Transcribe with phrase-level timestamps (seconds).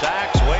[0.00, 0.40] sacks.
[0.42, 0.57] Way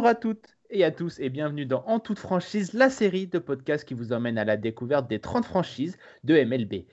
[0.00, 3.38] Bonjour à toutes et à tous et bienvenue dans En toute franchise, la série de
[3.38, 6.86] podcasts qui vous emmène à la découverte des 30 franchises de MLB.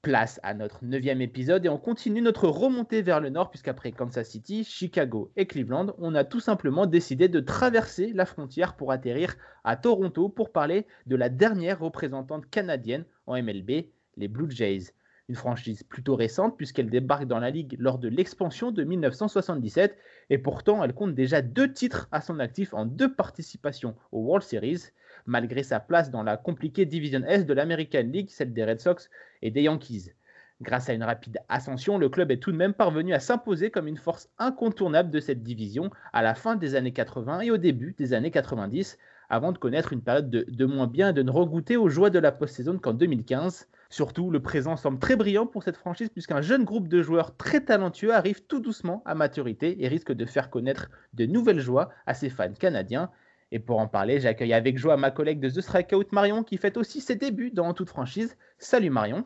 [0.00, 4.30] Place à notre neuvième épisode et on continue notre remontée vers le nord puisqu'après Kansas
[4.30, 9.34] City, Chicago et Cleveland, on a tout simplement décidé de traverser la frontière pour atterrir
[9.62, 14.94] à Toronto pour parler de la dernière représentante canadienne en MLB, les Blue Jays
[15.28, 19.96] une franchise plutôt récente puisqu'elle débarque dans la ligue lors de l'expansion de 1977
[20.30, 24.44] et pourtant elle compte déjà deux titres à son actif en deux participations aux World
[24.44, 24.90] Series,
[25.26, 29.08] malgré sa place dans la compliquée Division S de l'American League, celle des Red Sox
[29.40, 30.12] et des Yankees.
[30.60, 33.88] Grâce à une rapide ascension, le club est tout de même parvenu à s'imposer comme
[33.88, 37.94] une force incontournable de cette division à la fin des années 80 et au début
[37.98, 38.98] des années 90,
[39.30, 42.10] avant de connaître une période de, de moins bien et de ne regoûter aux joies
[42.10, 43.68] de la post-saison qu'en 2015.
[43.94, 47.60] Surtout, le présent semble très brillant pour cette franchise puisqu'un jeune groupe de joueurs très
[47.60, 52.12] talentueux arrive tout doucement à maturité et risque de faire connaître de nouvelles joies à
[52.12, 53.12] ses fans canadiens.
[53.52, 56.76] Et pour en parler, j'accueille avec joie ma collègue de The Strikeout Marion qui fait
[56.76, 58.36] aussi ses débuts dans toute franchise.
[58.58, 59.24] Salut Marion.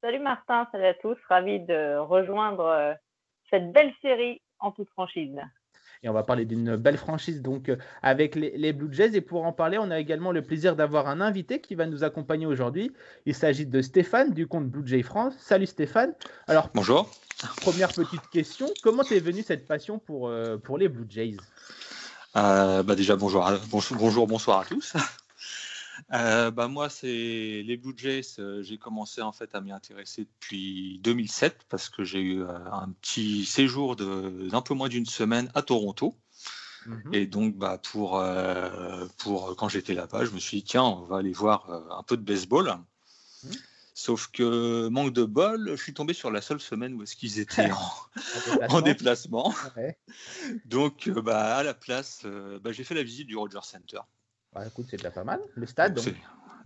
[0.00, 2.92] Salut Martin, salut à tous, ravi de rejoindre euh,
[3.50, 5.38] cette belle série en toute franchise.
[6.04, 9.14] Et on va parler d'une belle franchise donc euh, avec les, les, Blue Jays.
[9.14, 12.02] Et pour en parler, on a également le plaisir d'avoir un invité qui va nous
[12.02, 12.92] accompagner aujourd'hui.
[13.24, 15.34] Il s'agit de Stéphane du compte Blue Jay France.
[15.38, 16.12] Salut Stéphane.
[16.48, 17.08] Alors, bonjour.
[17.60, 21.36] Première petite question, comment t'es venu cette passion pour, euh, pour les Blue Jays?
[22.36, 24.94] Euh, bah Déjà, bonjour, bonjour, bonsoir à tous.
[26.12, 27.06] Euh, bah moi, c'est
[27.62, 28.22] les Blue Jays.
[28.38, 32.58] Euh, j'ai commencé en fait à m'y intéresser depuis 2007 parce que j'ai eu euh,
[32.70, 36.14] un petit séjour d'un peu moins d'une semaine à Toronto.
[36.86, 37.14] Mm -hmm.
[37.16, 41.04] Et donc, bah, pour, euh, pour quand j'étais là-bas, je me suis dit tiens, on
[41.04, 41.58] va aller voir
[41.98, 42.66] un peu de baseball.
[42.66, 43.58] Mm -hmm.
[43.94, 47.38] Sauf que manque de bol, je suis tombé sur la seule semaine où est-ce qu'ils
[47.38, 47.70] étaient
[48.70, 49.48] en, en, déplacement.
[49.76, 49.96] Ouais.
[50.64, 50.96] Donc,
[51.28, 52.14] bah, à la place,
[52.62, 54.02] bah, j'ai fait la visite du Rogers Center.
[54.54, 55.94] Bah, écoute, c'est déjà pas mal, le stade.
[55.94, 56.14] Donc,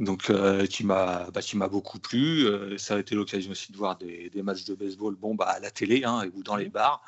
[0.01, 2.47] donc euh, qui m'a bah, beaucoup plu.
[2.47, 5.47] Euh, ça a été l'occasion aussi de voir des, des, matchs de baseball bon, bah,
[5.47, 7.03] à la télé hein, ou dans les bars.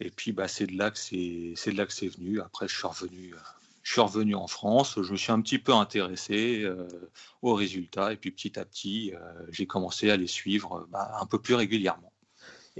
[0.00, 2.40] Et puis, bah, c'est de là que c'est de là que c'est venu.
[2.40, 3.34] Après, je suis revenu.
[3.88, 6.86] Je suis revenu en France, je me suis un petit peu intéressé euh,
[7.40, 11.24] aux résultats et puis petit à petit, euh, j'ai commencé à les suivre bah, un
[11.24, 12.12] peu plus régulièrement.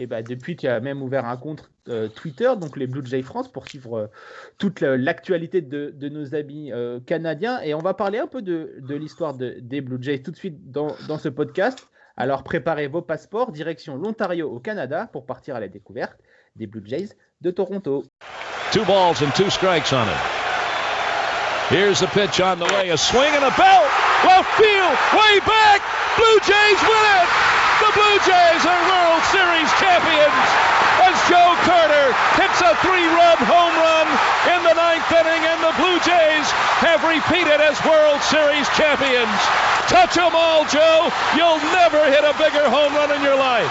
[0.01, 3.23] Et bah, depuis, tu as même ouvert un compte euh, Twitter, donc les Blue Jay
[3.23, 4.07] France, pour suivre euh,
[4.57, 7.61] toute l'actualité de, de, nos amis euh, canadiens.
[7.63, 10.37] Et on va parler un peu de, de l'histoire de, des Blue Jays tout de
[10.37, 11.89] suite dans, dans, ce podcast.
[12.17, 16.17] Alors préparez vos passeports, direction l'Ontario au Canada pour partir à la découverte
[16.55, 17.09] des Blue Jays
[17.41, 18.05] de Toronto.
[18.71, 21.71] Two balls and two strikes on it.
[21.71, 23.91] Here's the pitch on the way, a swing and a belt,
[24.57, 25.83] field, way back,
[26.17, 27.48] Blue Jays win it!
[27.79, 30.43] The Blue Jays are World Series champions
[30.99, 34.07] as Joe Carter hits a three-run home run
[34.51, 36.47] in the ninth inning, and the Blue Jays
[36.83, 39.31] have repeated as World Series champions.
[39.87, 41.07] Touch them all, Joe.
[41.39, 43.71] You'll never hit a bigger home run in your life.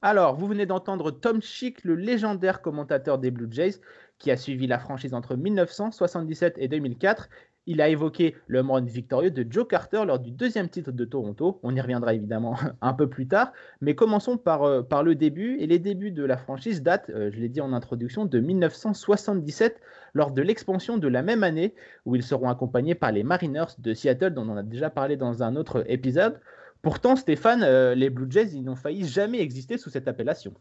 [0.00, 3.80] Alors, vous venez d'entendre Tom Schick, le légendaire commentateur des Blue Jays,
[4.20, 7.28] qui a suivi la franchise entre 1977 et 2004
[7.68, 11.60] il a évoqué le run victorieux de Joe Carter lors du deuxième titre de Toronto.
[11.62, 13.52] On y reviendra évidemment un peu plus tard,
[13.82, 15.58] mais commençons par, euh, par le début.
[15.60, 19.80] Et les débuts de la franchise datent, euh, je l'ai dit en introduction, de 1977
[20.14, 21.74] lors de l'expansion de la même année
[22.06, 25.42] où ils seront accompagnés par les Mariners de Seattle dont on a déjà parlé dans
[25.42, 26.40] un autre épisode.
[26.82, 30.54] Pourtant, Stéphane, euh, les Blue Jays, ils n'ont failli jamais exister sous cette appellation.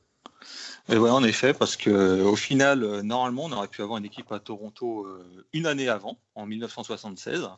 [0.89, 4.05] Et ouais, en effet, parce que au final, euh, normalement, on aurait pu avoir une
[4.05, 7.49] équipe à Toronto euh, une année avant, en 1976.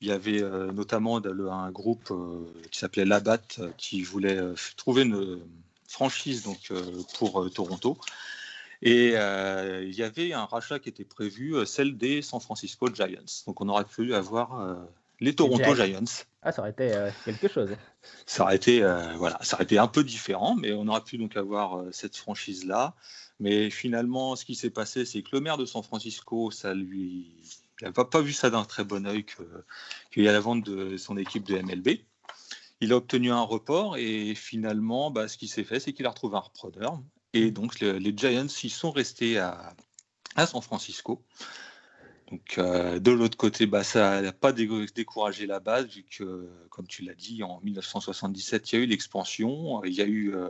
[0.00, 3.38] Il y avait euh, notamment un groupe euh, qui s'appelait Labat
[3.78, 5.40] qui voulait euh, trouver une
[5.88, 6.72] franchise donc,
[7.18, 7.96] pour Toronto.
[8.82, 13.44] Et il y avait un rachat qui était prévu, celle des San Francisco Giants.
[13.46, 14.76] Donc on aurait pu avoir
[15.20, 15.86] les Toronto Giants.
[15.86, 16.24] Giants.
[16.44, 17.74] Ah, ça aurait été euh, quelque chose.
[18.26, 21.16] Ça aurait été, euh, voilà, ça aurait été un peu différent, mais on aurait pu
[21.16, 22.94] donc avoir euh, cette franchise-là.
[23.40, 27.34] Mais finalement, ce qui s'est passé, c'est que le maire de San Francisco, ça lui,
[27.80, 30.98] il n'a pas, vu ça d'un très bon oeil qu'il y a la vente de
[30.98, 32.00] son équipe de MLB.
[32.82, 36.10] Il a obtenu un report et finalement, bah, ce qui s'est fait, c'est qu'il a
[36.10, 37.00] retrouvé un repreneur.
[37.32, 39.74] Et donc, le, les Giants, ils sont restés à
[40.46, 41.24] San Francisco.
[42.30, 46.86] Donc, euh, de l'autre côté, bah, ça n'a pas découragé la base, vu que, comme
[46.86, 49.84] tu l'as dit, en 1977, il y a eu l'expansion.
[49.84, 50.48] Il y a eu, euh,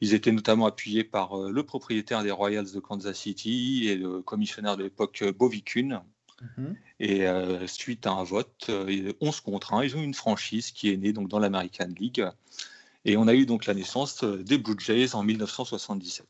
[0.00, 4.20] ils étaient notamment appuyés par euh, le propriétaire des Royals de Kansas City et le
[4.20, 5.24] commissionnaire de l'époque,
[5.64, 6.02] Kuhn.
[6.56, 6.76] Mhm.
[6.98, 7.24] Et
[7.68, 8.68] suite à un vote,
[9.20, 12.24] 11 contre 1, ils ont une franchise qui est née donc, dans l'American League.
[13.04, 16.26] Et on a eu donc la naissance des Blue Jays en 1977.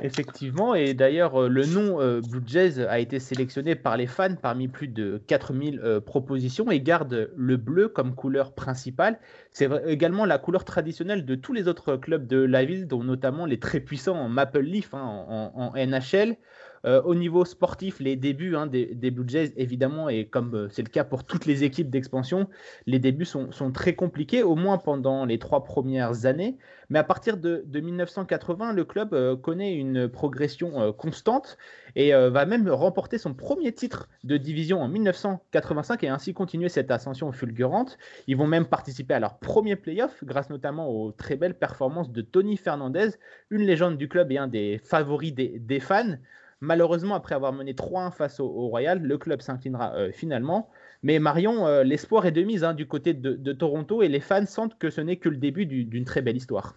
[0.00, 4.34] Effectivement, et d'ailleurs, euh, le nom euh, Blue Jays a été sélectionné par les fans
[4.40, 9.18] parmi plus de 4000 euh, propositions et garde le bleu comme couleur principale.
[9.50, 13.46] C'est également la couleur traditionnelle de tous les autres clubs de la ville, dont notamment
[13.46, 16.36] les très puissants Maple Leaf hein, en, NHL.
[16.84, 20.82] Euh, au niveau sportif, les débuts hein, des, Blue Jays, évidemment, et comme euh, c'est
[20.82, 22.48] le cas pour toutes les équipes d'expansion,
[22.86, 26.56] les débuts sont, très compliqués, au moins pendant les trois premières années.
[26.90, 31.58] Mais à partir de, 1980, le club euh, connaît une progression constante
[31.96, 36.90] et va même remporter son premier titre de division en 1985 et ainsi continuer cette
[36.90, 37.98] ascension fulgurante.
[38.26, 42.22] Ils vont même participer à leur premier playoff grâce notamment aux très belles performances de
[42.22, 43.10] Tony Fernandez,
[43.50, 46.16] une légende du club et un des favoris des fans.
[46.60, 50.68] Malheureusement, après avoir mené 3-1 face au, Royal, le club s'inclinera euh, finalement.
[51.02, 54.44] Mais Marion, euh, l'espoir est de mise hein, du côté de, Toronto et les fans
[54.44, 56.74] sentent que ce n'est que le début d'une très belle histoire.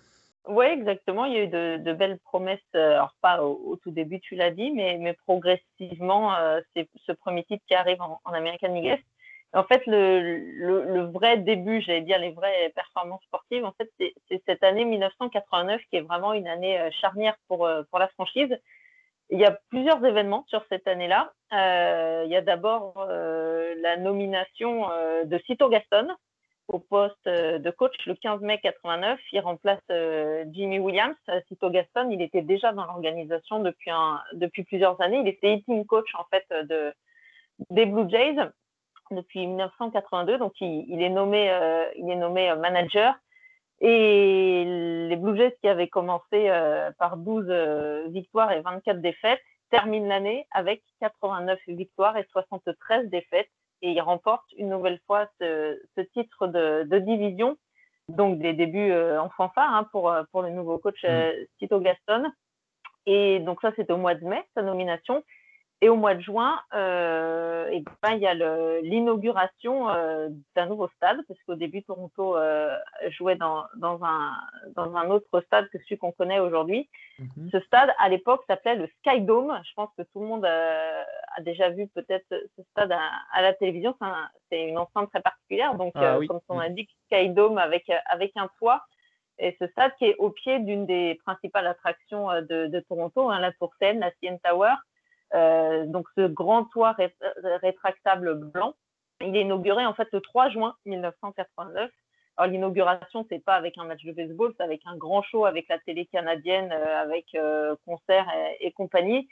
[0.47, 1.25] Oui, exactement.
[1.25, 4.51] Il y a eu de, belles promesses, euh, alors pas au, tout début, tu l'as
[4.51, 6.35] dit, mais, progressivement,
[6.75, 9.03] c'est ce premier titre qui arrive en, American League
[9.53, 14.63] En fait, le, vrai début, j'allais dire les vraies performances sportives, en fait, c'est cette
[14.63, 18.55] année 1989 qui est vraiment une année charnière pour la franchise.
[19.31, 21.31] Il y a plusieurs événements sur cette année-là.
[21.53, 26.07] Euh, il y a d'abord euh, la nomination euh, de Cito Gaston
[26.67, 29.19] au poste de coach le 15 mai 89.
[29.31, 29.81] Il remplace
[30.51, 31.15] Jimmy Williams.
[31.47, 35.19] Cito Gaston, il était déjà dans l'organisation depuis, plusieurs années.
[35.19, 36.93] Il était hitting coach en fait de,
[37.71, 38.37] des Blue Jays
[39.11, 40.37] depuis 1982.
[40.37, 43.15] Donc il est nommé manager.
[43.81, 44.63] Et
[45.09, 49.41] les Blue Jays qui avaient commencé euh, par 12 euh, victoires et 24 défaites
[49.71, 53.49] terminent l'année avec 89 victoires et 73 défaites
[53.81, 55.79] et ils remportent une nouvelle fois ce,
[56.13, 57.57] titre de, division.
[58.07, 61.03] Donc des débuts euh, en fanfare hein, pour, pour le nouveau coach.
[61.57, 62.31] Tito Gaston.
[63.07, 65.23] Et donc ça c'était au mois de mai, sa nomination.
[65.83, 68.35] Et au mois de juin, euh, et ben, il y a
[68.81, 72.77] l'inauguration euh, d'un nouveau stade, parce qu'au début, Toronto euh,
[73.09, 74.31] jouait dans, dans, un,
[74.75, 76.87] dans un autre stade que celui qu'on connaît aujourd'hui.
[77.17, 77.49] Mhm.
[77.51, 79.59] Ce stade, à l'époque, s'appelait le Sky Dome.
[79.67, 83.95] Je pense que tout le monde a, déjà vu peut-être ce stade à, la télévision.
[84.49, 85.73] C'est une enceinte très particulière.
[85.73, 88.83] Donc, ah comme on a dit, Sky Dome avec, avec un toit.
[89.39, 93.39] Et ce stade qui est au pied d'une des principales attractions de, de Toronto, hein,
[93.39, 94.75] la Tour Seine, la CN Tower.
[95.33, 96.95] Euh, donc ce grand toit
[97.61, 98.73] rétractable blanc,
[99.21, 101.89] il est inauguré en fait le 3 juin 1989.
[102.37, 105.67] Alors l'inauguration, c'est pas avec un match de baseball, c'est avec un grand show avec
[105.69, 108.27] la télé canadienne, euh, avec euh, concerts
[108.59, 109.27] et, compagnie.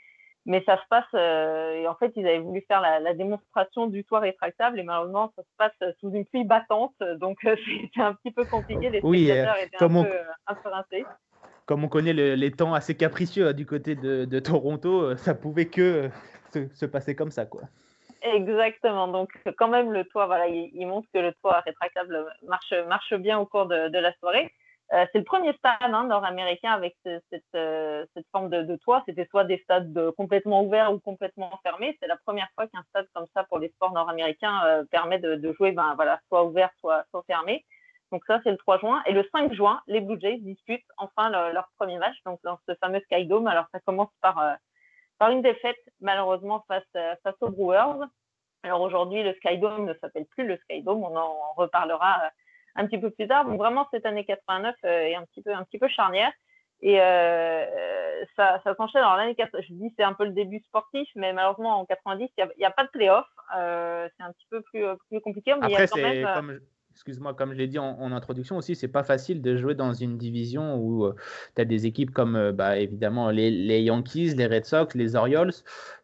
[0.46, 4.20] Mais ça se passe, et en fait, ils avaient voulu faire la, démonstration du toit
[4.20, 8.46] rétractable et malheureusement, ça se passe sous une pluie battante, donc c'était un petit peu
[8.46, 8.88] compliqué.
[8.88, 11.04] Les spectateurs étaient un, peu, un peu rincés
[11.70, 15.66] comme on connaît les temps assez capricieux hein, du côté de, Toronto, euh, ça pouvait
[15.66, 16.10] que
[16.56, 17.60] euh, se, passer comme ça, quoi.
[18.22, 19.06] Exactement.
[19.06, 23.46] Donc, quand même, le toit, voilà, il, montre que le toit rétractable marche, bien au
[23.46, 24.52] cours de, la soirée.
[24.92, 29.04] Euh, c'est le premier stade hein, nord-américain avec cette, forme de, toit.
[29.06, 31.96] C'était soit des stades complètement ouverts ou complètement fermés.
[32.02, 35.70] C'est la première fois qu'un stade comme ça pour les sports nord-américains permet de, jouer,
[35.70, 37.64] ben, voilà, soit ouvert, soit fermé.
[38.12, 39.02] Donc ça, c'est le 3 juin.
[39.06, 42.74] Et le 5 juin, les Blue Jays disputent enfin leur premier match, donc dans ce
[42.76, 43.46] fameux Sky Dome.
[43.46, 44.52] Alors ça commence par, euh,
[45.18, 48.06] par une défaite, malheureusement, face, euh, face aux Brewers.
[48.62, 52.28] Alors aujourd'hui, le Sky Dome ne s'appelle plus le Sky Dome, on en reparlera euh,
[52.76, 53.44] un petit peu plus tard.
[53.44, 56.32] Donc vraiment, cette année 89 est un petit peu, un petit peu charnière.
[56.82, 56.96] Et
[58.36, 59.02] ça, ça s'enchaîne.
[59.02, 62.30] Alors l'année 80, je dis c'est un peu le début sportif, mais malheureusement en 90,
[62.38, 63.26] il n'y a, pas de playoff.
[63.52, 65.54] c'est un petit peu plus, plus compliqué.
[65.56, 66.60] Mais Après, il y a quand même,
[67.00, 70.18] excuse-moi, comme je l'ai dit en, introduction aussi, c'est pas facile de jouer dans une
[70.18, 71.14] division où euh,
[71.56, 75.52] tu as des équipes comme euh, bah, évidemment les, Yankees, les Red Sox, les Orioles.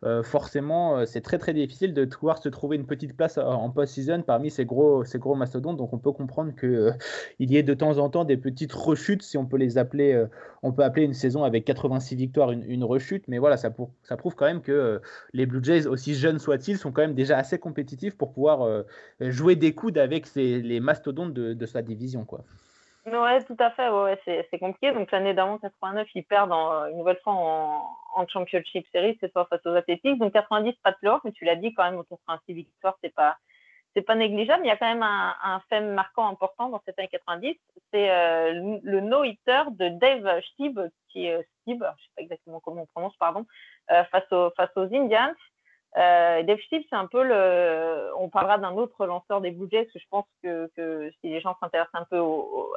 [0.04, 4.22] Euh, forcément, c'est très très difficile de pouvoir se trouver une petite place en post-season
[4.22, 5.76] parmi ces gros, ces gros mastodontes.
[5.76, 6.96] Donc on peut comprendre qu'il
[7.40, 10.24] il y ait de temps en temps des petites rechutes, si on peut les appeler.
[10.62, 13.70] on peut appeler une saison avec 86 victoires une, rechute, mais voilà, ça,
[14.02, 15.02] ça prouve quand même que
[15.34, 18.84] les Blue Jays, aussi jeunes soient-ils, sont quand même déjà assez compétitifs pour pouvoir
[19.20, 22.24] jouer des coudes avec ces, les mastodonte de, sa division.
[22.24, 22.40] Quoi.
[23.06, 23.88] Ouais, tout à fait.
[23.90, 24.92] Ouais, c'est compliqué.
[24.92, 29.64] Donc l'année d'avant, 89, ils perdent une nouvelle fois en, Championship Series, cette fois face
[29.66, 30.18] aux Athletics.
[30.18, 32.96] Donc 90, pas de playoff, mais tu l'as dit quand même, autour de 6 victoires,
[33.02, 33.36] c'est pas
[33.94, 34.62] c'est pas négligeable.
[34.64, 37.56] Il y a quand même un, fait marquant important dans cette année 90.
[37.92, 40.78] C'est euh, le no-hitter de Dave Stieb,
[41.08, 43.46] qui est Stieb, je sais pas exactement comment on prononce, pardon,
[43.90, 45.32] euh, face, aux, face aux Indians.
[45.96, 48.10] Euh, c'est un peu le.
[48.18, 51.30] On parlera d'un autre lanceur des Blue Jays, parce que je pense que, que si
[51.30, 52.20] les gens s'intéressent un peu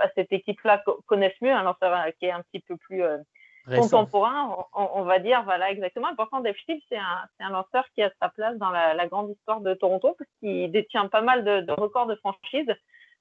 [0.02, 3.04] à cette équipe-là, connaissent mieux un lanceur qui est un petit peu plus
[3.76, 6.08] contemporain, on, va dire, voilà, exactement.
[6.16, 9.62] Pourtant, Dave Stieb, c'est un, un, lanceur qui a sa place dans la, grande histoire
[9.62, 12.74] de Toronto, parce qu'il détient pas mal de, records de franchise,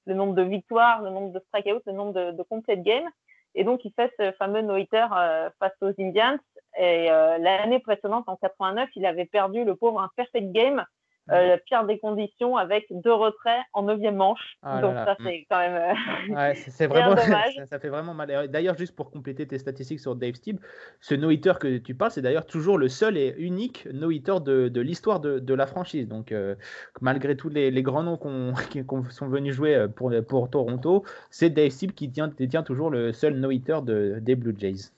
[0.05, 3.09] le nombre de victoires, le nombre de strikeouts, le nombre de, de complete games.
[3.55, 6.37] Et donc, il fait ce fameux no-hitter euh, face aux Indians.
[6.77, 10.85] Et euh, l'année précédente, en 89, il avait perdu le pauvre un perfect game
[11.31, 14.57] euh, la pire des conditions avec deux retraits en neuvième manche.
[14.63, 17.53] Ah Donc ça, c'est quand même euh, ouais, c'est vraiment dommage.
[17.65, 18.47] Ça, fait vraiment mal.
[18.47, 20.57] D'ailleurs, juste pour compléter tes statistiques sur Dave Steeb,
[21.01, 24.81] ce no-hitter que tu parles, c'est d'ailleurs toujours le seul et unique no-hitter de, de
[24.81, 26.07] l'histoire de, de, la franchise.
[26.07, 26.55] Donc euh,
[27.01, 28.17] malgré tous les, les, grands noms
[28.69, 33.13] qui sont venus jouer pour, pour Toronto, c'est Dave Steeb qui tient, détient toujours le
[33.13, 34.91] seul no-hitter de, des Blue Jays.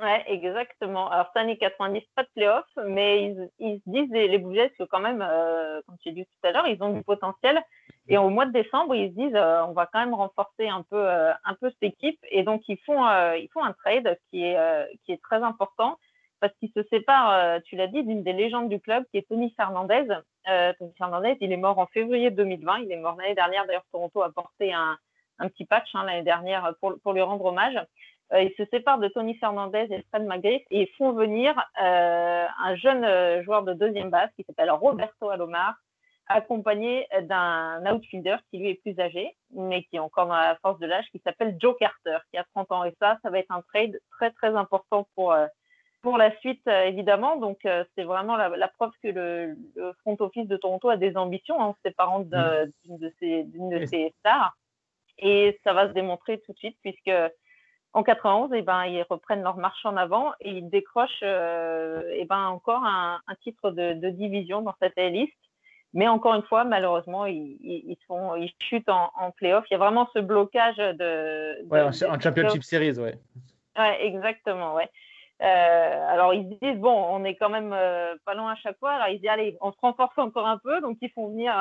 [0.00, 1.10] Ouais, exactement.
[1.10, 4.84] Alors, cette année 90, pas de playoff, mais ils, ils se disent, les, Blue que
[4.84, 7.60] quand même, euh, comme tu as dit tout à l'heure, ils ont du potentiel.
[8.06, 10.82] Et au mois de décembre, ils se disent, euh, on va quand même renforcer un
[10.82, 12.20] peu, euh, un peu cette équipe.
[12.30, 14.56] Et donc, ils font, ils font un trade qui est,
[15.04, 15.98] qui est très important
[16.40, 19.52] parce qu'ils se séparent, tu l'as dit, d'une des légendes du club qui est Tony
[19.56, 20.06] Fernandez.
[20.78, 22.78] Tony Fernandez, il est mort en février 2020.
[22.84, 23.66] Il est mort l'année dernière.
[23.66, 24.96] D'ailleurs, Toronto a porté un,
[25.40, 27.76] un petit patch hein, l'année dernière pour, pour lui rendre hommage.
[28.32, 32.76] Euh, ils se séparent de Tony Fernandez et Fred McGriff et font venir euh, un
[32.76, 35.76] jeune euh, joueur de deuxième base qui s'appelle Roberto Alomar,
[36.26, 40.78] accompagné d'un outfielder qui lui est plus âgé, mais qui est encore dans la force
[40.78, 42.84] de l'âge, qui s'appelle Joe Carter, qui a 30 ans.
[42.84, 45.34] Et ça, ça va être un trade très, très important pour,
[46.02, 47.36] pour la suite, évidemment.
[47.36, 49.56] Donc, c'est vraiment la, preuve que le,
[50.02, 52.72] front office de Toronto a des ambitions en hein, se séparant mm.
[52.84, 54.54] d'une de, ses, de ses stars.
[55.16, 57.10] Et ça va se démontrer tout de suite, puisque
[57.94, 62.24] en 91, eh ben, ils reprennent leur marche en avant et ils décrochent euh, eh
[62.26, 65.32] ben, encore un, titre de, division dans cette liste.
[65.94, 69.64] Mais encore une fois, malheureusement, ils, ils, sont, ils chutent en, en playoff.
[69.70, 71.66] Il y a vraiment ce blocage de.
[71.70, 73.14] ouais, en, Championship Series, ouais.
[73.76, 74.90] Ouais, exactement, ouais.
[75.40, 78.90] Euh, alors ils disent bon, on est quand même euh, pas loin à chaque fois.
[78.90, 80.80] Alors ils disent allez, on se renforce encore un peu.
[80.80, 81.54] Donc ils font venir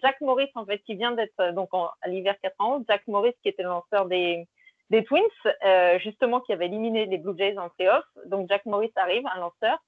[0.00, 2.84] Jack Morris en fait qui vient d'être donc à l'hiver 91.
[2.88, 4.46] Jack Morris qui était le lanceur des
[4.90, 5.22] des Twins,
[5.64, 8.04] euh, justement, qui avaient éliminé les Blue Jays en playoff.
[8.26, 9.78] Donc, Jack Morris arrive, un lanceur,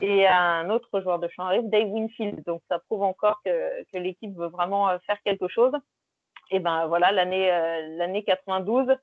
[0.00, 2.44] et un autre joueur de champ arrive, Dave Winfield.
[2.44, 5.72] Donc, ça prouve encore que, que l'équipe veut vraiment euh, faire quelque chose.
[6.50, 8.94] Et ben voilà, l'année euh, l'année 92,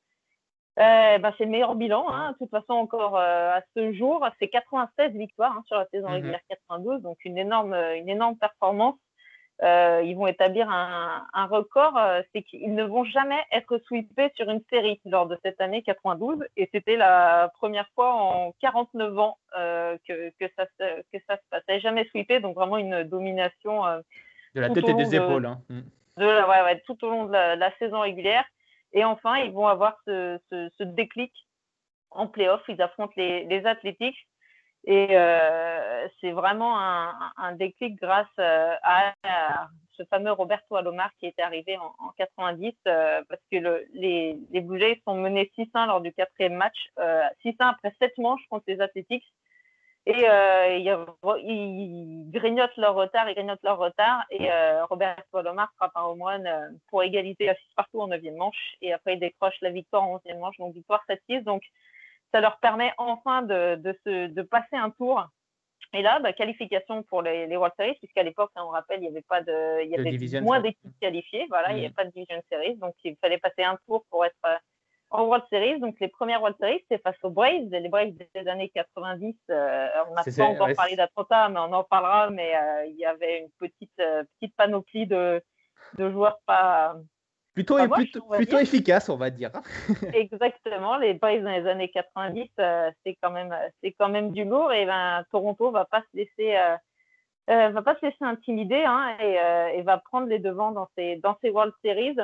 [0.78, 2.06] ben, c'est le meilleur bilan.
[2.10, 2.32] Hein.
[2.32, 6.14] De toute façon, encore à ce jour, c'est 96 victoires hein, sur la saison mm-hmm.
[6.14, 8.96] régulière 92, donc une énorme, une énorme performance.
[9.62, 14.50] Euh, ils vont établir un, record, euh, c'est qu'ils ne vont jamais être sweepés sur
[14.50, 16.44] une série lors de cette année 92.
[16.58, 21.44] Et c'était la première fois en 49 ans euh, que, que, ça, que ça se
[21.50, 21.80] passait.
[21.80, 23.84] Jamais sweepé, donc vraiment une domination.
[24.56, 25.46] de la tête et des épaules.
[25.46, 25.62] Hein.
[25.70, 25.82] Mm.
[26.18, 28.46] De ouais, ouais, tout au long de la, saison régulière.
[28.92, 31.32] Et enfin, ils vont avoir ce, ce, déclic
[32.12, 32.62] en playoff.
[32.68, 34.28] Ils affrontent les, les Athletics
[34.86, 39.14] et euh, c'est vraiment un, déclic grâce euh, à,
[39.96, 44.38] ce fameux Roberto Alomar qui était arrivé en, en 90 euh, parce que le, les,
[44.52, 49.26] les sont menés 6-1 lors du quatrième match, 6-1 après 7 manches contre les Athletics.
[50.06, 54.26] Et ils, grignotent leur retard, ils grignotent leur retard.
[54.32, 54.50] Et
[54.90, 56.44] Roberto Alomar frappe un home run
[56.90, 58.76] pour égalité à 6 partout en 9 manche.
[58.82, 61.44] Et après, il décroche la victoire en 11e manche, donc victoire 7-6.
[61.44, 61.64] Donc,
[62.34, 65.24] ça leur permet enfin de, de, se, de passer un tour.
[65.94, 69.06] Et là, bah, qualification pour les, les, World Series, puisqu'à l'époque, hein, on rappelle, il
[69.06, 71.94] y avait pas de, il y avait moins d'équipes qualifiées, voilà, il n'y avait mm.
[71.94, 74.56] pas de Division Series, donc il fallait passer un tour pour être euh,
[75.12, 75.80] en World Series.
[75.80, 79.36] Donc les premières World Series, c'est face aux Braves, les Braves des années 90.
[79.52, 82.32] Euh, on n'a pas encore parlé d'Atlanta, mais on en parlera.
[82.32, 84.02] Mais euh, il y avait une petite
[84.40, 85.44] petite panoplie de,
[86.00, 86.96] de joueurs pas
[87.54, 87.78] Plutôt,
[88.32, 89.52] plutôt, efficace, on va dire.
[89.54, 89.62] Hein.
[90.14, 90.98] Exactement.
[90.98, 94.74] Les Braves dans les années 90, euh, c'est quand même, c'est quand même du lourd.
[94.74, 96.76] Et ben, Toronto va pas se laisser, euh,
[97.52, 101.38] euh, va pas se laisser intimider hein, et, va prendre les devants dans ces, dans
[101.42, 102.18] ces World Series.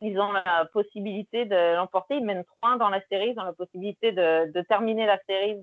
[0.00, 2.14] Ils ont la possibilité de l'emporter.
[2.18, 3.30] Ils mènent 3 dans la série.
[3.30, 5.60] Ils ont la possibilité de, de terminer la série,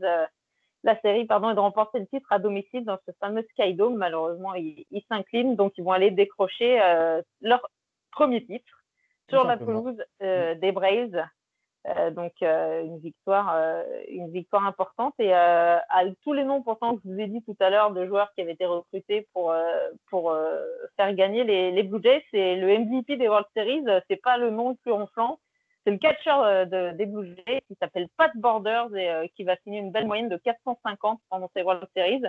[0.83, 3.95] la série pardon, et de remporter le titre à domicile dans ce fameux Sky Dome.
[3.95, 6.81] Malheureusement, ils s'inclinent, donc ils vont aller décrocher
[7.39, 7.65] leur
[8.11, 8.84] premier titre
[9.29, 11.23] sur la pelouse euh, des Braves.
[11.87, 15.13] Euh, donc euh, une victoire, euh, une victoire importante.
[15.19, 15.81] Et à
[16.23, 18.41] tous les noms pourtant que je vous ai dit tout à l'heure de joueurs qui
[18.41, 19.53] avaient été recrutés pour
[20.09, 20.35] pour
[20.97, 23.83] faire gagner les, les Blue Jays, c'est le MVP des World Series.
[24.09, 25.39] C'est pas le nom le plus ronflant.
[25.83, 29.79] C'est le catcher de, des Blue Jays qui s'appelle Pat Borders et qui va signer
[29.79, 32.23] une belle moyenne de 450 pendant ces World Series.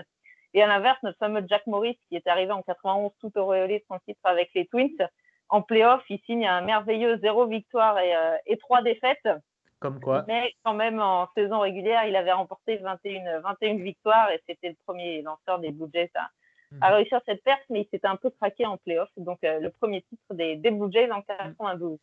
[0.53, 3.85] Et à l'inverse, notre fameux Jack Morris, qui est arrivé en 91 tout auréolé de
[3.91, 4.97] son titre avec les Twins,
[5.49, 9.29] en playoff, il signe un merveilleux zéro victoire et, euh, et 3 défaites.
[9.79, 10.25] Comme quoi.
[10.26, 14.76] Mais quand même, en saison régulière, il avait remporté 21, 21 victoires et c'était le
[14.87, 16.31] premier lanceur des Blue Jays à,
[16.73, 16.95] mhm.
[16.95, 19.11] réussir cette perte, mais il s'était un peu craqué en playoff.
[19.19, 21.99] Donc, euh, le premier titre des, des, Blue Jays en 92.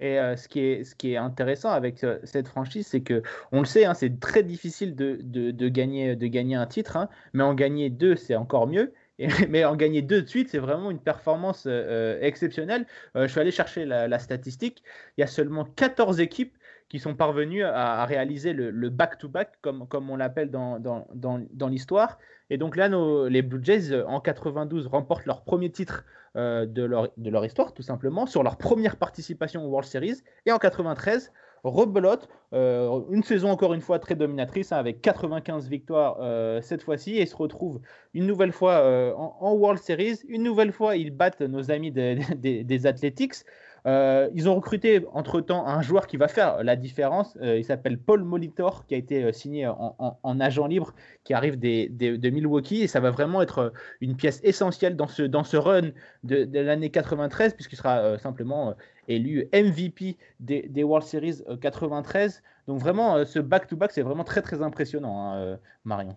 [0.00, 3.22] Et euh, ce, qui est, ce qui est intéressant avec cette franchise, c'est que
[3.52, 6.96] on le sait, hein, c'est très difficile de, de, de, gagner, de gagner un titre,
[6.96, 8.92] hein, mais en gagner deux, c'est encore mieux.
[9.48, 12.86] mais en gagner deux de suite, c'est vraiment une performance euh, euh, exceptionnelle.
[13.16, 14.82] Euh, je suis allé chercher la, statistique.
[15.16, 16.56] Il y a seulement 14 équipes
[16.88, 22.18] qui sont parvenues à, réaliser le back-to-back, comme, comme on l'appelle dans, dans, dans, l'histoire.
[22.50, 22.90] Et donc là,
[23.30, 27.82] les Blue Jays, en 92, remportent leur premier titre de, leur, de leur histoire, tout
[27.82, 30.20] simplement, sur leur première participation au World Series.
[30.44, 31.32] Et en 93,
[31.64, 32.28] rebelote.
[32.52, 37.16] Euh, une saison encore une fois très dominatrice hein, avec 95 victoires euh, cette fois-ci
[37.16, 37.80] et se retrouve
[38.12, 40.18] une nouvelle fois euh, en, World Series.
[40.28, 43.44] Une nouvelle fois, ils battent nos amis des Athletics.
[43.84, 47.36] Ils ont recruté entre-temps un joueur qui va faire la différence.
[47.42, 52.30] Il s'appelle Paul Molitor, qui a été signé en, agent libre, qui arrive des, de
[52.30, 52.82] Milwaukee.
[52.82, 55.90] Et ça va vraiment être une pièce essentielle dans ce, dans ce run
[56.22, 58.74] de, l'année 93, puisqu'il sera simplement
[59.08, 62.42] élu MVP des, des, World Series 93.
[62.68, 66.16] Donc vraiment, ce back-to-back, c'est vraiment très très impressionnant, hein, Marion.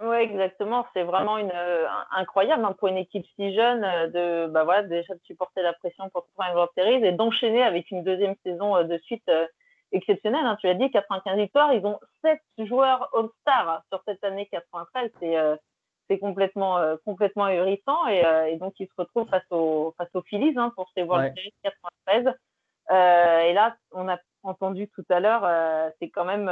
[0.00, 0.86] Oui, exactement.
[0.94, 4.06] C'est vraiment euh, incroyable hein, pour une équipe si jeune euh,
[4.46, 7.90] de bah voilà, déjà de supporter la pression pour un World Series et d'enchaîner avec
[7.90, 9.28] une deuxième saison euh, de suite
[9.90, 10.46] exceptionnelle.
[10.46, 10.56] Hein.
[10.60, 11.72] Tu l'as dit, 95 victoires.
[11.72, 15.10] Ils ont 7 joueurs All-Star sur cette année 93.
[15.18, 15.36] C'est
[16.08, 20.54] c'est complètement complètement ahurissant et, et, donc ils se retrouvent face aux face aux Phillies
[20.56, 22.26] hein, pour ces World Series 93.
[22.90, 26.48] et là, on a entendu tout à l'heure, c'est quand même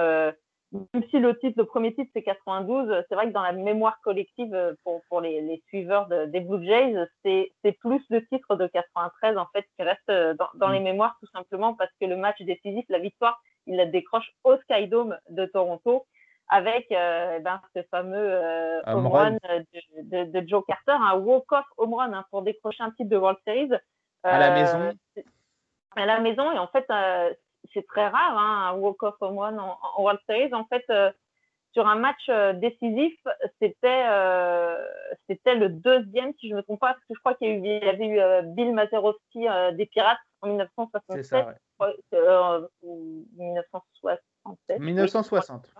[0.73, 4.01] même si le titre, le premier titre, c'est 92, c'est vrai que dans la mémoire
[4.03, 8.66] collective euh, pour, pour les, les suiveurs des Blue Jays, c'est plus le titre de
[8.66, 10.85] 93 en fait qui reste euh, dans, dans, les mm.
[10.85, 15.16] mémoires tout simplement parce que le match décisif, la victoire, il la décroche au Skydome
[15.31, 16.07] de Toronto
[16.48, 19.66] avec euh, eh ben, ce fameux euh, home run de,
[20.02, 23.38] de, de, Joe Carter, un walk-off home run hein, pour décrocher un titre de World
[23.44, 23.70] Series.
[24.22, 24.92] à la maison
[25.96, 26.87] à la maison et en fait
[27.72, 30.52] c'est très rare, hein, un walk-off home run en, World Series.
[30.54, 31.11] En fait, euh,
[31.72, 33.14] sur un match euh, décisif,
[33.61, 34.76] c'était euh,
[35.28, 37.68] c'était le deuxième, si je ne me trompe pas, parce que je crois qu'il y,
[37.68, 38.20] y, avait eu
[38.54, 41.54] Bill Mazeroski des Pirates en 1967 ça, ouais.
[43.37, 44.80] 1967.
[44.80, 45.74] 1960.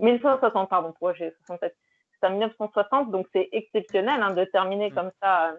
[0.00, 1.76] 1960, pardon, pourquoi j'ai 67
[2.20, 4.94] C'est en 1960, donc c'est exceptionnel hein, de terminer mm.
[4.94, 5.54] comme ça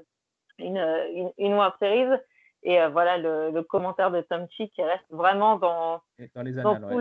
[0.58, 0.78] une,
[1.14, 2.20] une, une World Series.
[2.64, 6.02] Et euh, voilà le, le, commentaire de Tom Chi qui reste vraiment dans,
[6.36, 7.00] dans, tout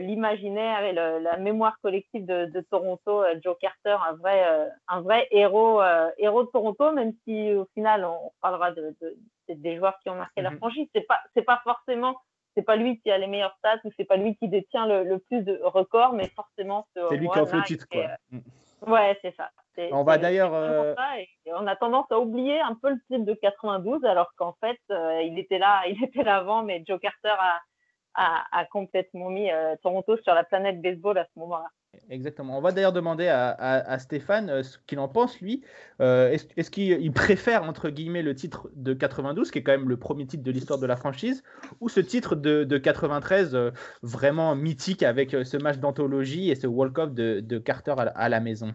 [0.00, 3.22] l'imaginaire et la mémoire collective de, de, Toronto.
[3.22, 5.82] Euh, Joe Carter, un vrai, euh, un vrai héros,
[6.16, 9.14] héros de Toronto, même si au final on parlera de, de
[9.48, 10.56] des joueurs qui ont marqué la mhm.
[10.58, 10.88] franchise.
[10.94, 12.16] C'est pas, c'est pas forcément,
[12.54, 15.04] c'est pas lui qui a les meilleurs stats ou c'est pas lui qui détient le,
[15.04, 18.06] le plus de records, mais forcément c'est lui qui offre le titre, quoi.
[18.30, 18.40] Mm.
[18.86, 19.50] Ouais, c'est ça.
[19.92, 20.54] On va d'ailleurs.
[20.54, 20.94] Euh,
[21.46, 25.22] on a tendance à oublier un peu le titre de 92, alors qu'en fait, euh,
[25.22, 27.60] il était là, il était là avant, mais Joe Carter a,
[28.14, 31.68] a, a complètement mis euh, Toronto sur la planète baseball à ce moment-là.
[32.10, 32.58] Exactement.
[32.58, 35.62] On va d'ailleurs demander à, à, Stéphane ce qu'il en pense, lui.
[36.00, 39.96] Est-ce est qu'il préfère, entre guillemets, le titre de 92, qui est quand même le
[39.96, 41.42] premier titre de l'histoire de la franchise,
[41.80, 43.56] ou ce titre de, de 93,
[44.02, 48.74] vraiment mythique avec ce match d'anthologie et ce walk-off de, de, Carter à la maison?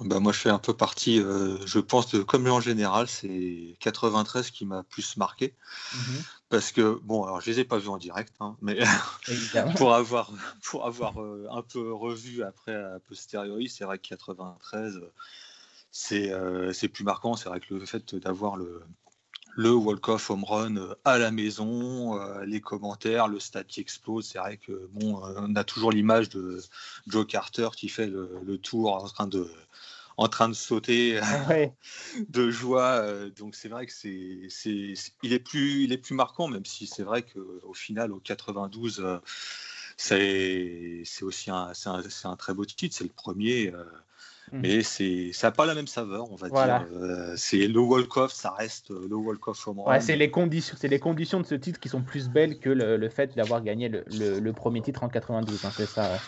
[0.00, 3.76] Bah, moi, je fais un peu partie, euh, je pense, de, comme en général, c'est
[3.80, 5.54] 93 qui m'a plus marqué.
[5.94, 6.22] Mhm.
[6.50, 8.80] Parce que, bon, alors je les ai pas vus en direct, hein, mais
[9.76, 10.32] pour avoir,
[10.64, 15.00] pour avoir euh, un peu revu après à posteriori, c'est vrai que 93,
[15.92, 17.36] c'est euh, c'est plus marquant.
[17.36, 18.82] C'est vrai que le fait d'avoir le,
[19.54, 24.26] le walk-off home run à la maison, les commentaires, le stade qui explose.
[24.26, 26.60] C'est vrai que bon, on a toujours l'image de
[27.06, 29.48] Joe Carter qui fait le, tour en train de
[30.20, 31.48] en train de sauter ah
[32.28, 33.00] de joie.
[33.00, 36.66] Euh, donc c'est vrai que c'est, c'est, il est plus, il est plus marquant, même
[36.66, 39.18] si c'est vrai qu'au final, au 92, euh,
[39.96, 42.94] c'est, c'est aussi un, c'est un, très beau titre.
[42.94, 43.72] C'est le premier.
[43.72, 43.84] Euh,
[44.52, 44.60] Mhm.
[44.62, 46.86] Mais c'est, ça n'a pas la même saveur, on va dire.
[46.92, 50.98] Euh, c'est le walk-off, ça reste le walk-off au ouais, c'est les conditions, c'est les
[50.98, 54.82] conditions de ce titre qui sont plus belles que le, fait d'avoir gagné le, premier
[54.82, 55.64] titre en 92.
[55.64, 56.18] Hein, c'est ça.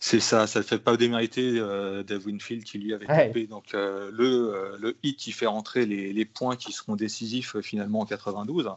[0.00, 3.46] C'est ça, ça ne fait pas démériter euh, Dave Winfield qui lui avait tapé.
[3.46, 8.00] Donc euh, le, le hit qui fait rentrer les, les, points qui seront décisifs finalement
[8.00, 8.70] en 92.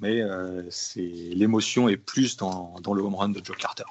[0.00, 0.22] Mais
[0.70, 3.84] c'est l'émotion est plus dans, dans le home run de Joe Carter.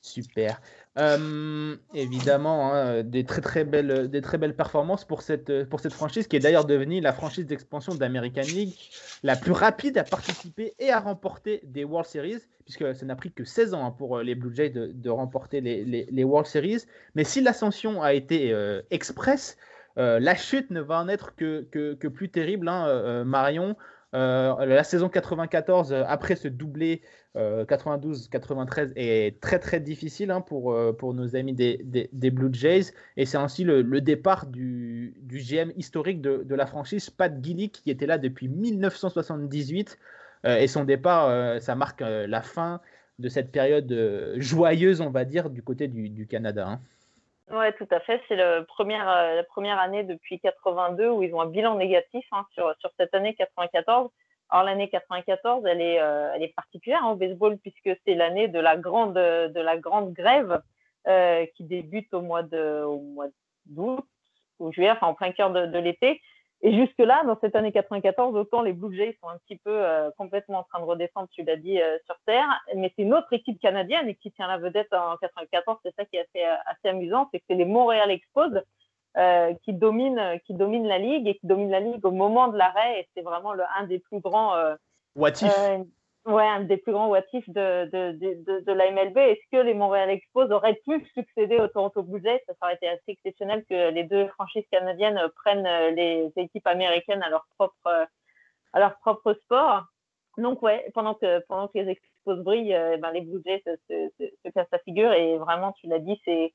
[0.00, 0.60] Super.
[0.98, 5.92] Euh, évidemment, hein, des, très, très belles, des très belles performances pour cette, pour cette
[5.92, 8.74] franchise qui est d'ailleurs devenue la franchise d'expansion d'American League
[9.22, 13.30] la plus rapide à participer et à remporter des World Series, puisque ça n'a pris
[13.30, 16.82] que 16 ans hein, pour les Blue Jays de, remporter les, les, World Series.
[17.14, 19.56] Mais si l'ascension a été euh, express,
[19.98, 22.68] euh, la chute ne va en être que, que, plus terrible.
[22.68, 23.76] Hein, Marion,
[24.12, 27.02] la saison 94, après ce doublé
[27.38, 32.52] 92-93 euh, est très très difficile hein, pour, euh, pour nos amis des, des, Blue
[32.52, 32.92] Jays.
[33.16, 37.90] Et c'est ainsi le, départ du, du, GM historique de, la franchise, Pat Gillick, qui
[37.90, 39.98] était là depuis 1978.
[40.46, 42.80] Euh, et son départ, ça marque la fin
[43.18, 43.92] de cette période
[44.36, 46.68] joyeuse, on va dire, du côté du, du Canada.
[46.68, 46.80] Hein.
[47.50, 48.20] Oui, tout à fait.
[48.28, 52.44] C'est la première, la première année depuis 82 où ils ont un bilan négatif hein,
[52.52, 54.10] sur, sur cette année 94.
[54.50, 58.48] Alors l'année 94, elle est, euh, elle est particulière hein, au baseball puisque c'est l'année
[58.48, 60.62] de la grande, de la grande grève
[61.06, 63.28] euh, qui débute au mois de, au mois
[63.66, 64.04] d'août
[64.58, 66.20] ou juillet, enfin en plein cœur de, de l'été.
[66.60, 70.10] Et jusque-là, dans cette année 94, autant les Blue Jays sont un petit peu euh,
[70.18, 73.32] complètement en train de redescendre, tu l'as dit, euh, sur Terre, mais c'est une autre
[73.32, 76.88] équipe canadienne et qui tient la vedette en 94, c'est ça qui est assez, assez
[76.88, 78.52] amusant, c'est que c'est les Montréal Expos
[79.16, 82.56] euh, qui domine qui domine la ligue et qui domine la ligue au moment de
[82.56, 83.00] l'arrêt.
[83.00, 84.74] Et c'est vraiment le, un des plus grands euh,
[85.16, 85.84] euh
[86.26, 89.74] ouais un des plus grands watifs de, de, de, de, la MLB est-ce que les
[89.74, 92.42] Montréal Expos auraient pu succéder au Toronto Blue Jays?
[92.46, 97.30] Ça aurait été assez exceptionnel que les deux franchises canadiennes prennent les équipes américaines à
[97.30, 98.08] leur propre
[98.72, 99.84] à leur propre sport
[100.36, 104.10] donc ouais pendant que pendant que les Expos brillent eh ben, les Blue Jays se,
[104.18, 106.52] se, se cassent la figure et vraiment tu l'as dit c'est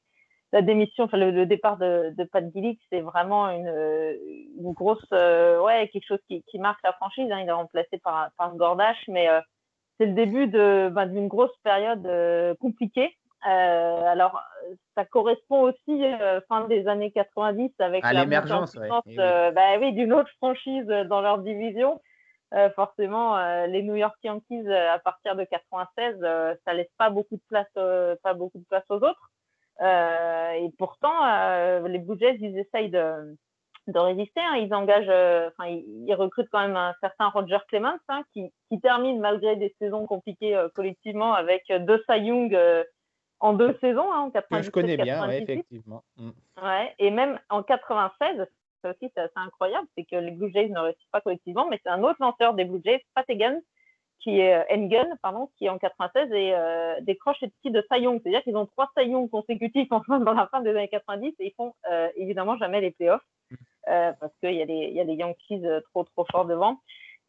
[0.54, 6.06] la démission, enfin le, départ de, Pat Gillick, c'est vraiment une, grosse, euh, ouais, quelque
[6.06, 7.30] chose qui, qui, marque la franchise.
[7.32, 7.40] Hein.
[7.42, 9.42] Il est remplacé par, par Gordash, mais euh,
[10.04, 13.16] c'est le début de, ben, d'une grosse période euh, compliquée.
[13.42, 14.42] alors,
[14.96, 16.02] ça correspond aussi
[16.48, 18.90] fin des années 90 avec à l'émergence, ouais.
[19.52, 22.02] bah, oui, d'une autre franchise dans leur division.
[22.76, 26.20] forcément, les New York Yankees à partir de 96,
[26.66, 27.72] ça laisse pas beaucoup de place,
[28.24, 29.30] pas beaucoup de place aux autres.
[29.82, 33.36] Euh, et pourtant, euh, les Blue Jays, ils essayent de,
[33.88, 34.40] de résister.
[34.40, 34.58] Hein.
[34.58, 38.80] Ils engagent, euh, enfin, ils, recrutent quand même un certain Roger Clemens hein, qui, qui,
[38.80, 42.58] termine malgré des saisons compliquées collectivement avec deux Cy Young
[43.44, 46.02] en deux saisons, hein, en 97, Je connais bien, ouais, effectivement.
[46.16, 46.30] Mm.
[46.64, 48.48] Ouais, et même en 96,
[48.82, 51.80] ça aussi c'est assez incroyable, c'est que les Blue Jays ne réussissent pas collectivement, mais
[51.84, 53.60] c'est un autre lanceur des Blue Jays, Pat Egan,
[54.20, 58.22] qui est euh, Engen, pardon, qui en 96 et euh, décroche les petits de Sayong.
[58.22, 61.74] C'est-à-dire qu'ils ont trois Sayong consécutifs dans la fin des années 90 et ils font
[61.92, 63.56] euh, évidemment jamais les playoffs mm.
[63.56, 66.80] euh, parce qu'il y, a des, y a des Yankees euh, trop trop forts devant.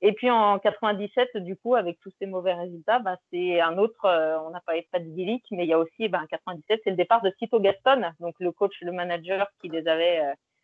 [0.03, 4.05] Et puis en 97, du coup, avec tous ces mauvais résultats, bah, c'est un autre,
[4.45, 6.90] on n'a pas pas de Gillick, mais il y a aussi, bah, en 97, c'est
[6.90, 10.21] le départ de Tito Gaston, donc le coach, le manager qui les avait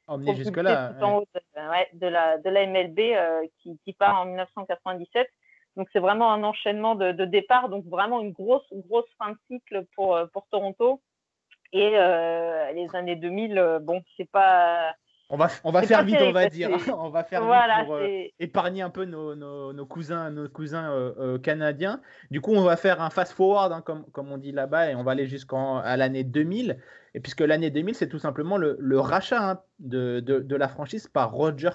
[0.08, 0.92] emmenés jusque-là.
[1.00, 1.88] Ouais.
[1.94, 5.26] de, la, de la MLB qui, qui part en 1997.
[5.76, 9.38] Donc c'est vraiment un enchaînement de, de départ, donc vraiment une grosse grosse fin de
[9.48, 11.00] cycle pour euh, pour Toronto.
[11.72, 14.92] Et euh, les années 2000, euh, bon, c'est pas
[15.30, 16.70] on va, on va faire vite, on va dire.
[16.98, 20.90] on va faire vite pour euh, épargner un peu nos, nos, nos cousins, nos cousins
[20.90, 22.00] euh, euh, canadiens.
[22.30, 25.04] Du coup, on va faire un fast-forward, hein, comme, comme on dit là-bas, et on
[25.04, 26.78] va aller jusqu'à l'année 2000.
[27.14, 30.68] Et puisque l'année 2000, c'est tout simplement le, le rachat hein, de, de, de, la
[30.68, 31.70] franchise par Roger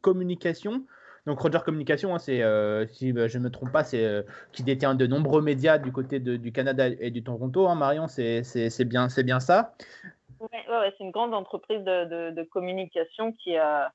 [0.00, 0.84] Communication.
[1.26, 4.62] Donc Roger Communication, hein, c'est, euh, si je ne me trompe pas, c'est euh, qui
[4.62, 7.68] détient de nombreux médias du côté de, du Canada et du Toronto.
[7.68, 9.74] Hein, Marion, c'est, c'est, bien, c'est bien ça.
[10.40, 13.92] Ouais, c'est une grande entreprise de, de, de communication qui a.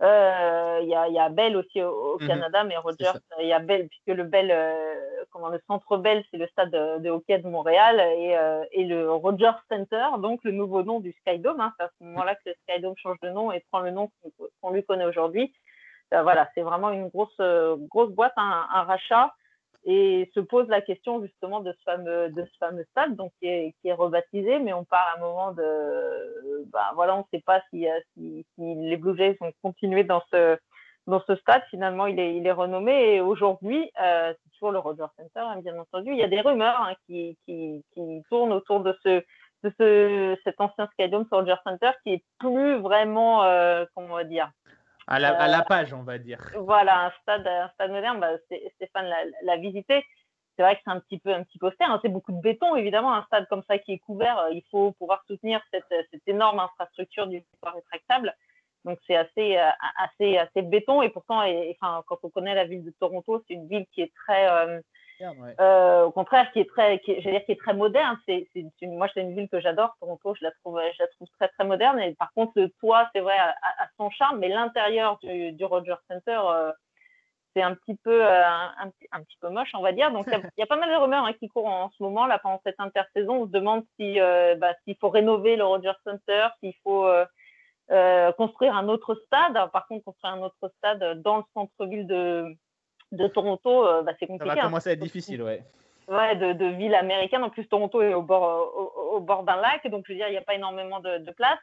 [0.00, 2.28] Euh, il y, a, y, a Bell aussi au, mhm.
[2.28, 3.10] Canada, mais Roger,
[3.40, 4.54] il y a Bell, puisque le Bell,
[5.30, 8.36] comment, le centre Bell, c'est le stade de, hockey de Montréal, et,
[8.70, 11.60] et, le Roger Center, donc le nouveau nom du Skydome.
[11.60, 14.08] Hein, c'est à ce moment-là que le Skydome change de nom et prend le nom
[14.60, 15.52] qu'on lui connaît aujourd'hui.
[16.14, 19.32] Euh, voilà, c'est vraiment une grosse, euh, grosse boîte, un, rachat
[19.84, 23.46] et se pose la question justement de ce fameux de ce fameux stade donc qui
[23.46, 27.62] est, rebaptisé mais on part à un moment de bah voilà on ne sait pas
[27.70, 30.58] si, si, si, les Blue Jays vont continuer dans ce
[31.06, 31.62] dans ce stade.
[31.70, 35.60] Finalement il est il est renommé et aujourd'hui euh, c'est toujours le Roger Center hein,
[35.60, 36.10] bien entendu.
[36.12, 39.22] Il y a des rumeurs hein, qui, qui, qui tournent autour de ce
[39.64, 44.24] de ce, cet ancien stadium Soldier Center qui est plus vraiment, euh, comment on va
[44.24, 44.50] dire,
[45.08, 46.40] à la, à la, page, on va dire.
[46.56, 48.20] Voilà, un stade, un stade moderne.
[48.20, 48.32] Bah,
[48.76, 50.04] Stéphane l'a visité.
[50.56, 51.90] C'est vrai que c'est un petit peu, un petit peu austère.
[51.90, 51.98] Hein.
[52.02, 53.14] C'est beaucoup de béton, évidemment.
[53.14, 57.26] Un stade comme ça qui est couvert, il faut pouvoir soutenir cette, cette énorme infrastructure
[57.26, 58.34] du sport rétractable.
[58.84, 59.58] Donc c'est assez,
[59.96, 61.02] assez, assez béton.
[61.02, 64.02] Et pourtant, et, enfin, quand on connaît la ville de Toronto, c'est une ville qui
[64.02, 64.80] est très euh,
[65.20, 68.18] au contraire, qui est très, dire, qui est très moderne.
[68.26, 68.48] C'est,
[68.82, 70.34] moi, c'est une ville que j'adore, Toronto.
[70.34, 71.98] Je la trouve, je la trouve très, très moderne.
[72.00, 73.54] Et par contre, le toit, c'est vrai, a,
[73.96, 76.72] son charme, mais l'intérieur du, du Rogers Center, euh,
[77.54, 80.12] c'est un petit peu, euh, un, petit peu moche, on va dire.
[80.12, 82.38] Donc, il y, a pas mal de rumeurs hein, qui courent en, ce moment là
[82.38, 83.42] pendant cette intersaison.
[83.42, 87.06] On se demande si, euh, bah, s'il faut rénover le Rogers Center, s'il faut
[87.90, 89.54] euh, construire un autre stade.
[89.72, 92.44] par contre, construire un autre stade dans le centre-ville de
[93.12, 94.50] de Toronto, euh, bah, c'est compliqué.
[94.50, 95.62] Ça va commencer à être difficile, ouais.
[96.08, 97.42] Ouais, de, de, ville américaine.
[97.42, 98.72] En plus, Toronto est au bord,
[99.12, 101.30] au, bord d'un lac, donc je veux dire, il n'y a pas énormément de, de,
[101.32, 101.58] place.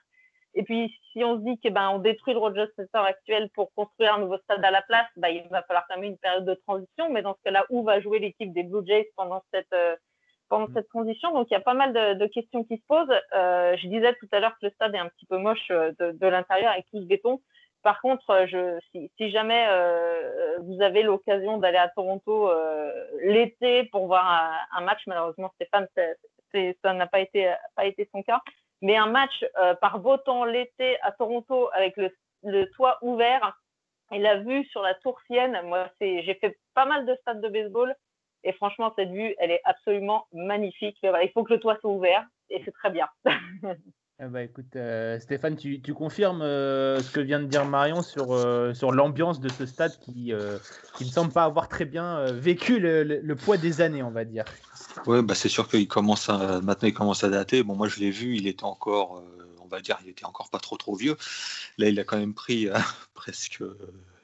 [0.54, 3.74] Et puis, si on se dit que ben, on détruit le Rogers Center actuel pour
[3.74, 6.46] construire un nouveau stade à la place, ben, il va falloir quand même une période
[6.46, 7.10] de transition.
[7.10, 9.96] Mais dans ce cas-là, où va jouer l'équipe des Blue Jays pendant cette, euh,
[10.48, 11.34] pendant cette transition?
[11.34, 13.10] Donc, il y a pas mal de, de questions qui se posent.
[13.34, 15.92] Euh, je disais tout à l'heure que le stade est un petit peu moche euh,
[16.00, 17.42] de, de l'intérieur avec tout ce béton.
[17.86, 24.08] Par contre, euh, si, jamais euh, vous avez l'occasion d'aller à Toronto euh, l'été pour
[24.08, 24.26] voir
[24.72, 27.54] un, match, malheureusement Stéphane, ça n'a pas été,
[28.12, 28.42] son cas,
[28.82, 33.56] mais un match euh, par beau temps l'été à Toronto avec le, toit ouvert
[34.12, 37.50] et la vue sur la tour Sienne, moi j'ai fait pas mal de stades de
[37.50, 37.96] baseball
[38.44, 40.98] et franchement cette vue, elle est absolument magnifique.
[41.04, 43.08] Il faut que le toit soit ouvert et c'est très bien.
[44.22, 48.02] Eh bah, écoute, euh, Stéphane, tu, tu confirmes euh, ce que vient de dire Marion
[48.02, 50.32] sur, euh, sur l'ambiance de ce stade qui,
[50.96, 54.12] qui ne semble pas avoir très bien vécu le, le, le, poids des années, on
[54.12, 54.46] va dire.
[55.06, 57.62] Oui, bah c'est sûr qu'il commence à, maintenant il commence à dater.
[57.64, 59.22] Bon, moi je l'ai vu, il était encore,
[59.62, 61.18] on va dire, il était encore pas trop trop vieux.
[61.78, 62.70] Là, il a quand même pris
[63.16, 63.62] presque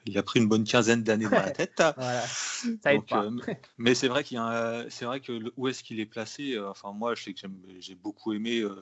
[0.06, 1.82] il a pris une bonne quinzaine d'années dans la tête.
[1.96, 2.22] voilà.
[2.26, 3.30] Ça Donc, euh,
[3.78, 6.92] mais c'est vrai qu'il y a, c'est vrai que où est-ce qu'il est placé Enfin,
[6.92, 7.40] moi, je sais que
[7.78, 8.76] j'ai beaucoup aimé euh,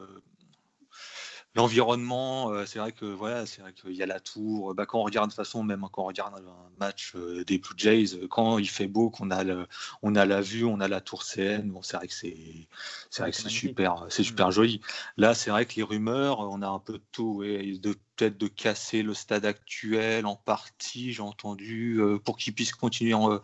[1.54, 4.74] l'environnement, euh, c'est vrai que voilà, c'est vrai qu'il y a la tour.
[4.74, 7.58] Bah, quand on regarde de toute façon, même quand on regarde un match euh, des
[7.58, 9.66] Blue Jays, euh, quand il fait beau, qu'on a le,
[10.02, 11.62] on a la vue, on a la tour CN.
[11.64, 12.68] Bon, c'est vrai que c'est,
[13.10, 14.52] c'est vrai que c'est super, c'est super mmh.
[14.52, 14.80] joli.
[15.16, 18.38] Là, c'est vrai que les rumeurs, on a un peu de tout, et de peut-être
[18.38, 23.40] de casser le stade actuel en partie, j'ai entendu, pour qu'il puisse continuer en,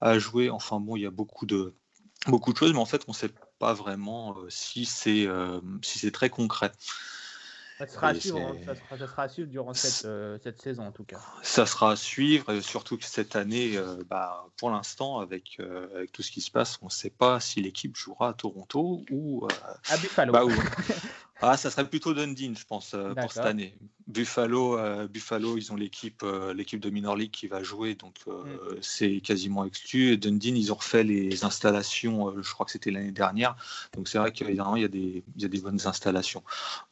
[0.00, 0.50] à jouer.
[0.50, 1.74] Enfin bon, il y a beaucoup de
[2.26, 5.28] beaucoup de choses, mais en fait, on ne sait pas vraiment si c'est
[5.82, 6.72] si c'est très concret.
[7.78, 8.56] Ça sera, à suivre, hein.
[8.64, 11.18] ça, sera, ça sera, à suivre, durant cette, euh, cette, saison en tout cas.
[11.42, 16.12] Ça sera à suivre, surtout que cette année, euh, bah, pour l'instant, avec, euh, avec,
[16.12, 19.48] tout ce qui se passe, on ne sait pas si l'équipe jouera à Toronto ou
[19.90, 20.32] à Buffalo.
[20.32, 20.52] Bah, ou...
[21.50, 23.74] ah, ça serait plutôt Dundee, je pense, pour cette année.
[24.06, 24.78] Buffalo,
[25.08, 28.76] Buffalo ils ont l'équipe l'équipe de Minor League qui va jouer, donc mm.
[28.82, 30.12] c'est quasiment exclu.
[30.12, 33.56] Et Dundee, ils ont refait les installations, je crois que c'était l'année dernière.
[33.94, 36.42] Donc c'est vrai qu'évidemment, il y, a des, il y a des bonnes installations.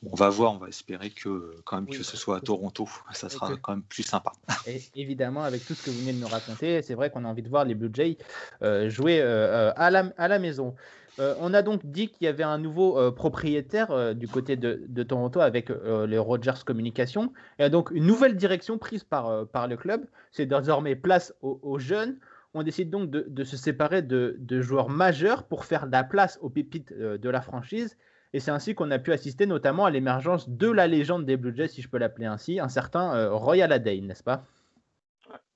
[0.04, 2.88] On va voir, on va espérer que quand même oui, que ce soit à Toronto,
[3.12, 3.54] ça sera que...
[3.54, 4.32] quand même plus sympa.
[4.66, 7.28] Et évidemment, avec tout ce que vous venez de nous raconter, c'est vrai qu'on a
[7.28, 8.16] envie de voir les Blue Jays
[8.62, 10.74] euh, jouer euh, à, la, à la maison.
[11.18, 14.56] Euh, on a donc dit qu'il y avait un nouveau euh, propriétaire euh, du côté
[14.56, 15.70] de, Toronto avec
[16.06, 17.32] les Rogers Communication.
[17.58, 20.06] Et donc une nouvelle direction prise par, par le club.
[20.30, 22.18] C'est désormais place aux, jeunes.
[22.54, 26.38] On décide donc de, se séparer de, de, joueurs majeurs pour faire de la place
[26.40, 27.96] aux pépites de la franchise.
[28.32, 31.54] Et c'est ainsi qu'on a pu assister notamment à l'émergence de la légende des Blue
[31.54, 34.46] Jays, si je peux l'appeler ainsi, un certain Royal Halladay, n'est-ce pas?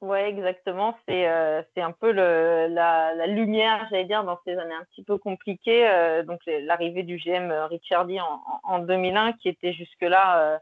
[0.01, 0.97] Oui, exactement.
[1.07, 5.89] C'est euh, un peu la, lumière, j'allais dire, dans ces années un petit peu compliquées.
[5.89, 10.59] Euh, donc l'arrivée du GM euh, Richardy en, en, 2001, qui était jusque-là euh,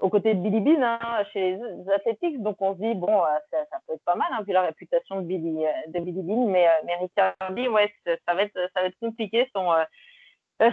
[0.00, 2.42] aux côtés de Billy Bean hein, chez les Athletics.
[2.42, 5.26] Donc on se dit, bon, ça, peut être pas mal, hein, vu la réputation de
[5.26, 6.46] Billy, de Billy Bean.
[6.46, 9.48] Mais, mais Richardy, ouais, ça va, être, ça va être compliqué.
[9.54, 9.70] Son,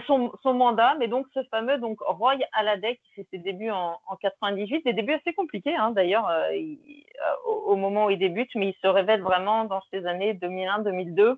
[0.06, 3.98] son, son, mandat, mais donc ce fameux donc Roy Halladay qui fait ses débuts en,
[4.06, 8.54] en 98, des débuts assez compliqués hein, d'ailleurs euh, euh, au, moment où il débute,
[8.54, 11.36] mais il se révèle vraiment dans ces années 2001-2002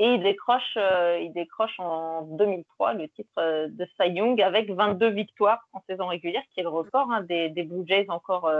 [0.00, 4.68] et il décroche, euh, il décroche en 2003 le titre euh, de Cy Young avec
[4.70, 8.50] 22 victoires en saison régulière, qui est le record hein, des, des, Blue Jays encore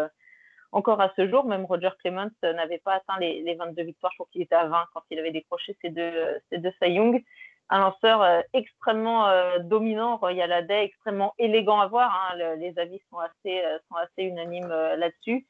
[0.71, 1.45] encore à ce jour.
[1.47, 4.67] Même Roger Clemens n'avait pas atteint les, les, 22 victoires, je crois qu'il était à
[4.67, 6.13] 20 quand il avait décroché ces deux,
[6.51, 7.25] ces deux Cy Young
[7.71, 12.13] un lanceur euh, extrêmement euh, dominant, Royal Haday, extrêmement élégant à voir.
[12.15, 15.47] Hein, le, les avis sont assez, euh, sont assez unanimes là-dessus.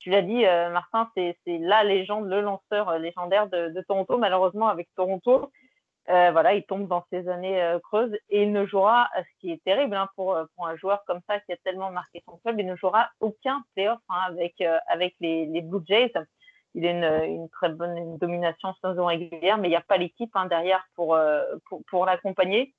[0.00, 4.18] Tu l'as dit, Martin, c'est la légende, le lanceur légendaire de, Toronto.
[4.18, 5.50] Malheureusement, avec Toronto,
[6.06, 9.96] voilà, il tombe dans ces années creuses et il ne jouera, ce qui est terrible
[9.96, 12.76] hein, pour, pour un joueur comme ça qui a tellement marqué son club, il ne
[12.76, 16.12] jouera aucun playoff hein, avec, avec les, les, Blue Jays.
[16.76, 20.30] Il a une, une très bonne domination saison régulière, mais il n'y a pas l'équipe
[20.34, 21.18] hein, derrière pour,
[21.68, 22.74] pour, pour l'accompagner.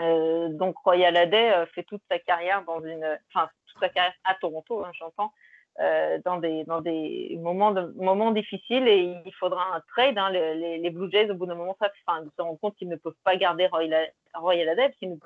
[0.00, 4.14] Euh, donc Royal Aday euh, fait toute sa carrière dans une, enfin toute sa carrière
[4.24, 5.32] à Toronto, hein, j'entends,
[5.80, 10.16] euh, dans des dans des moments de, moments difficiles et il faudra un trade.
[10.16, 12.88] Hein, les, les, Blue Jays au bout d'un moment, ça, enfin, se rendent compte qu'ils
[12.88, 15.16] ne peuvent pas garder Royal, Royal Aday parce qu'ils ne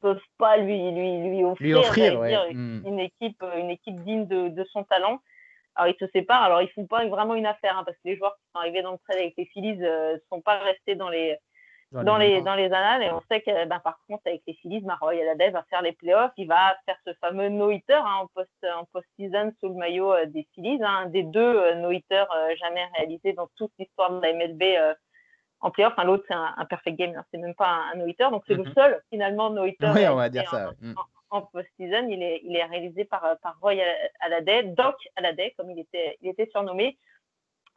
[0.00, 2.20] peuvent pas lui lui lui offrir, offrir
[2.52, 2.82] hmm.
[2.86, 5.18] une équipe une équipe digne de, de, son talent.
[5.76, 6.44] Alors ils se séparent.
[6.44, 8.82] Alors ils font pas vraiment une affaire hein, parce que les joueurs qui sont arrivés
[8.82, 11.38] dans le trade avec les Phillies ne sont pas restés dans les
[12.02, 13.02] dans, les, dans les annales.
[13.02, 15.92] Et on sait que, ben, par contre, avec les Phillies, Maroy Aladez va faire les
[15.92, 16.32] playoffs.
[16.36, 20.46] Il va faire ce fameux no-hitter hein, en post-season post sous le maillot euh, des
[20.54, 24.62] Phillies, hein, des deux euh, no-hitters euh, jamais réalisés dans toute l'histoire de la MLB
[25.60, 25.92] en playoff.
[25.92, 28.28] Enfin, L'autre, c'est un, perfect game, hein, c'est même pas un, no-hitter.
[28.30, 28.74] Donc, c'est le mhm.
[28.74, 30.72] seul, finalement, no-hitter oui, on va dire ça.
[30.80, 30.94] Mm.
[30.96, 32.08] en, post-season.
[32.08, 33.74] Il est, il est réalisé par, par Roy
[34.20, 36.98] Aladez, Doc Aladez, comme il était, il était surnommé.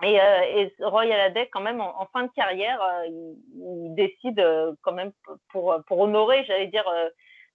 [0.04, 4.74] Et, euh, et Roy Halladay, quand même, en, fin de carrière, euh, il, décide euh,
[4.84, 5.12] quand même
[5.50, 6.86] pour, pour honorer, j'allais dire,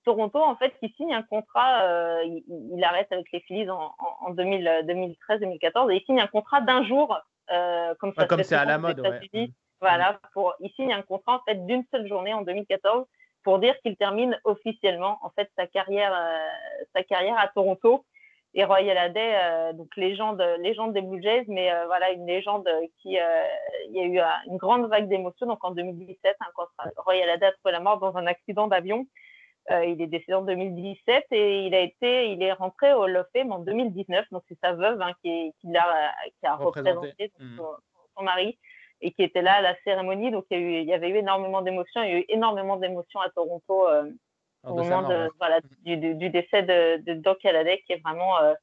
[0.05, 5.93] Toronto, en fait, qui signe un contrat, il, arrête avec les Phillies en, en 2013-2014,
[5.93, 7.17] et il signe un contrat d'un jour,
[8.01, 9.51] comme ça comme c'est à la mode, ouais.
[9.81, 13.05] Voilà, pour, il signe un contrat en fait d'une seule journée en 2014
[13.45, 16.15] pour dire qu'il termine officiellement en fait sa carrière,
[16.95, 18.05] sa carrière à Toronto
[18.55, 22.69] et Royal Aday, euh, donc légende, légende des Blue Jays, mais euh, voilà une légende
[23.01, 23.43] qui, euh,
[23.89, 25.47] il y a eu une grande vague d'émotions.
[25.47, 26.67] Donc en 2017, hein, quand
[26.99, 29.07] Royal Aday a trouvé la mort dans un accident d'avion,
[29.71, 33.27] il est décédé en 2017 et il a été, il est rentré au Hall of
[33.33, 34.27] Fame en 2019.
[34.33, 37.57] Donc c'est sa veuve hein, qui, qui, a, qui a représenté mmh.
[37.57, 38.59] son, mari
[39.03, 40.31] et qui était là à la cérémonie.
[40.31, 42.03] Donc il y, a eu, il y avait eu énormément d'émotions.
[42.03, 43.87] Il y a eu énormément d'émotions à Toronto
[44.65, 48.55] au moment de, voilà, du, du, décès de, de Doc Halladay, qui est vraiment euh,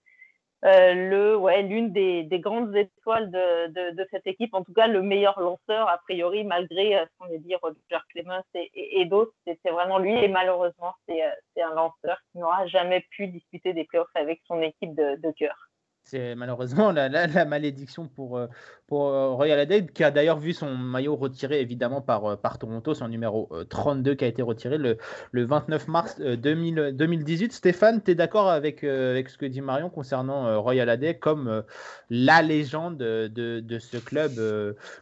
[0.65, 5.01] euh, le, ouais, l'une des, des, grandes étoiles de, cette équipe, en tout cas le
[5.01, 7.75] meilleur lanceur, a priori, malgré euh, ce qu'on a dit, Roger
[8.09, 11.21] Clemens et, et, d'autres, c'est vraiment lui, et malheureusement, c'est,
[11.53, 15.31] c'est un lanceur qui n'aura jamais pu disputer des playoffs avec son équipe de, de
[15.31, 15.68] cœur.
[16.09, 18.47] C'est malheureusement la, la, malédiction pour, euh,
[18.87, 22.57] pour euh, Royal Adelaide, qui a d'ailleurs vu son maillot retiré évidemment par, euh, par
[22.57, 24.97] Toronto, son numéro 32 qui a été retiré le,
[25.31, 27.53] le 29 mars 2000, 2018.
[27.53, 31.63] Stéphane, tu es d'accord avec, avec ce que dit Marion concernant Royal Adelaide comme
[32.09, 33.27] la légende de,
[33.59, 34.31] de ce club,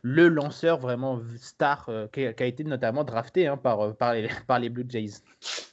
[0.02, 4.70] le lanceur vraiment star qui, a été notamment drafté hein, par, par, les, par les
[4.70, 5.22] Blue Jays?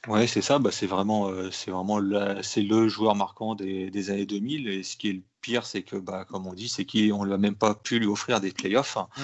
[0.07, 1.29] Ouais, c'est ça, bah, c'est vraiment,
[1.67, 1.99] vraiment
[2.41, 5.95] c'est le joueur marquant des, des années 2000 et ce qui est pire, c'est que,
[5.95, 8.51] bah, comme on dit, c'est qu'on ne lui a même pas pu lui offrir des
[8.51, 8.97] playoffs.
[8.97, 9.21] Mmh.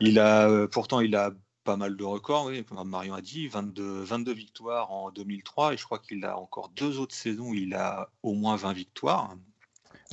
[0.00, 1.30] Il a, euh, pourtant, il a
[1.64, 5.76] pas mal de records, oui, comme Marion a dit, 22, 22 victoires en 2003, et
[5.78, 9.34] je crois qu'il a encore deux autres saisons, il a au moins 20 victoires.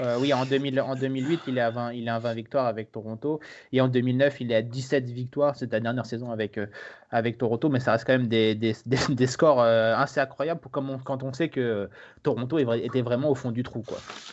[0.02, 2.66] Euh, oui, en, 2000, en 2008, il est, à 20, il est à 20 victoires
[2.66, 3.40] avec Toronto.
[3.72, 5.56] Et en 2009, il est à 17 victoires.
[5.56, 6.68] C'est la dernière saison avec, euh,
[7.12, 7.70] avec Toronto.
[7.70, 8.76] Mais ça reste quand même des, des,
[9.10, 11.90] des, scores euh, assez incroyables pour, comme quand on sait que
[12.24, 13.86] Toronto était vraiment au fond du trou.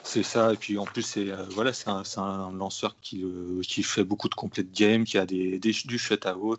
[0.02, 0.52] C'est ça.
[0.52, 3.24] Et puis en plus, c'est voilà, c'est un, un, lanceur qui,
[3.62, 6.58] qui fait beaucoup de complete game, qui a des, des du shutout.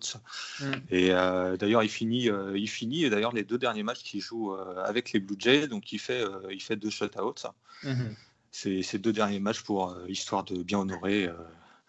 [0.62, 0.72] Mm.
[0.92, 5.20] Et d'ailleurs, il finit, il finit d'ailleurs les deux derniers matchs qu'il joue avec les
[5.20, 5.68] Blue Jays.
[5.68, 7.50] Donc il fait, il fait deux shutouts.
[7.84, 8.12] Mm
[8.54, 11.34] ces, deux derniers matchs pour euh, histoire de bien honorer euh,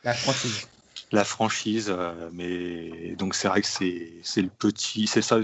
[0.03, 0.68] la franchise.
[1.12, 5.38] La franchise, euh, mais donc c'est vrai que c'est le petit, c'est ça,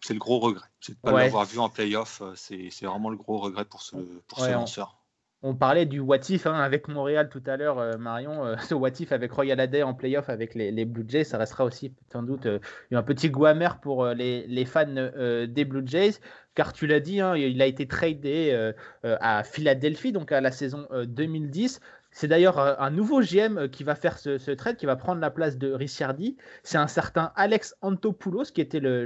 [0.00, 0.66] c'est le gros regret.
[0.80, 3.96] C'est de pas l'avoir vu en playoff, c'est vraiment le gros regret pour ce,
[4.28, 4.97] pour ce lanceur.
[5.42, 8.56] On parlait du what if hein, avec Montréal tout à l'heure, Marion.
[8.68, 11.94] ce what if avec Royal Aday en playoff avec les, Blue Jays, ça restera aussi
[12.12, 12.48] sans doute
[12.90, 16.18] un petit goût amer pour les, fans des Blue Jays
[16.58, 18.72] car tu l'as dit, hein, il a été tradé euh,
[19.04, 21.76] euh, à Philadelphie, donc à la saison 2010.
[21.76, 25.30] Euh, C'est d'ailleurs un nouveau GM qui va faire ce, trade, qui va prendre la
[25.30, 26.36] place de Ricciardi.
[26.64, 29.04] C'est un certain Alex Antopoulos qui était le,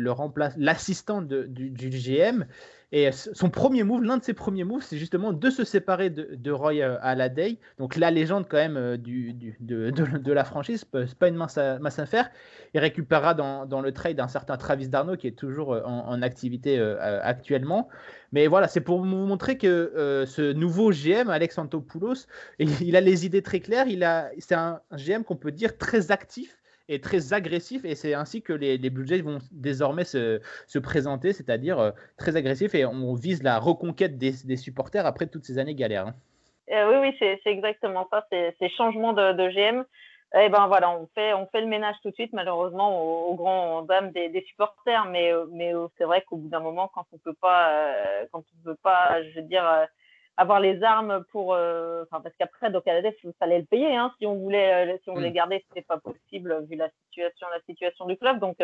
[0.56, 2.46] l'assistant du, du, GM.
[2.92, 6.50] Et son premier move, l'un de ses premiers moves, c'est justement de se séparer de,
[6.50, 11.36] Roy Halladay, donc la légende quand même du, de, de, la franchise, c'est pas une
[11.36, 11.58] mince,
[11.98, 12.30] affaire.
[12.74, 16.78] Il récupérera dans, dans le trade un certain Travis Darno qui est toujours en, activité
[16.80, 17.88] actuellement.
[18.32, 22.26] Mais voilà, c'est pour vous montrer que euh, ce nouveau GM, Alex Antopoulos,
[22.58, 23.86] il, a les idées très claires.
[23.86, 27.84] Il a, c'est un, GM qu'on peut dire très actif et très agressif.
[27.84, 32.36] Et c'est ainsi que les, Blue Jays vont désormais se, se présenter, c'est-à-dire euh, très
[32.36, 32.74] agressif.
[32.74, 36.08] Et on vise la reconquête des, supporters après toutes ces années galères.
[36.08, 36.14] Hein.
[36.70, 38.26] Euh, oui, oui, c'est, exactement ça.
[38.30, 39.84] C'est, changement de, GM.
[40.34, 43.82] Eh ben voilà, on fait, on fait le ménage tout de suite, malheureusement, aux, grands
[43.82, 45.04] dames des, des, supporters.
[45.06, 47.84] Mais, mais c'est vrai qu'au bout d'un moment, quand on peut pas,
[48.32, 49.86] quand on peut pas, je veux dire,
[50.36, 54.36] avoir les armes pour, enfin parce qu'après Docalades, il fallait le payer, hein, si on
[54.36, 55.34] voulait, si on voulait mm.
[55.34, 58.38] garder, c'était pas possible vu la situation, la situation du club.
[58.38, 58.56] Donc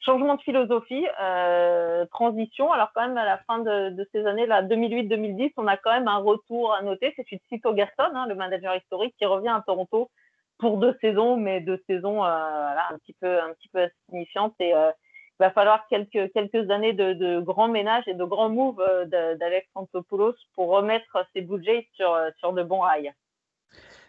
[0.00, 2.72] changement de philosophie, euh, transition.
[2.72, 6.08] Alors quand même à la fin de, ces années là, 2008-2010, on a quand même
[6.08, 7.12] un retour à noter.
[7.16, 10.10] C'est Cito Gaston, hein, le manager historique, qui revient à Toronto
[10.58, 14.54] pour deux saisons, mais deux saisons euh, un petit peu un petit peu insignifiantes.
[14.60, 14.90] Et euh,
[15.38, 20.34] il va falloir quelques quelques années de, grands ménages et de grands moves d'Alex Antopoulos
[20.54, 23.12] pour remettre ses budgets sur sur de bons rails.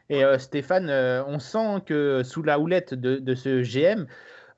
[0.09, 0.89] Et Stéphane,
[1.27, 4.07] on sent que sous la houlette de ce GM,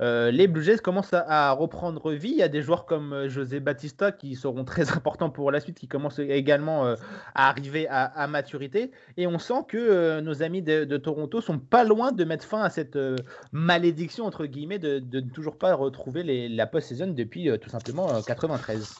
[0.01, 2.29] euh, les Blue Jays commencent à, reprendre vie.
[2.29, 5.59] Il y a des joueurs comme euh, José Batista qui seront très importants pour la
[5.59, 6.95] suite, qui commencent également euh,
[7.35, 8.91] à arriver à, maturité.
[9.17, 12.61] Et on sent que nos amis de, de, Toronto sont pas loin de mettre fin
[12.61, 12.97] à cette
[13.51, 18.95] malédiction, entre guillemets, de, ne toujours pas retrouver la post-saison depuis tout simplement 93.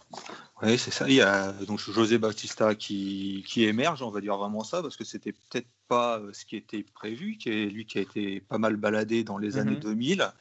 [0.64, 1.08] Oui, c'est ça.
[1.08, 5.04] Il y a donc José Batista qui, émerge, on va dire vraiment ça, parce que
[5.04, 8.76] c'était peut-être pas ce qui était prévu, qui est lui qui a été pas mal
[8.76, 10.32] baladé dans les années 2000.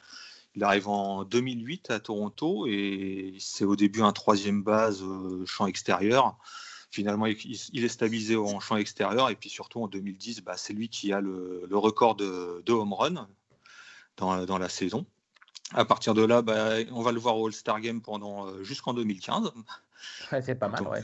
[0.55, 5.67] Il arrive en 2008 à Toronto et c'est au début un troisième base euh, champ
[5.67, 6.37] extérieur.
[6.91, 10.89] Finalement, il, est stabilisé en champ extérieur et puis surtout en 2010, bah, c'est lui
[10.89, 13.27] qui a le, record de, home run
[14.17, 15.05] dans, la saison.
[15.75, 18.95] À partir de là, bah, on va le voir au All-Star Game pendant euh, jusqu'en
[18.95, 19.51] 2015.
[20.41, 21.03] c'est pas mal, ouais.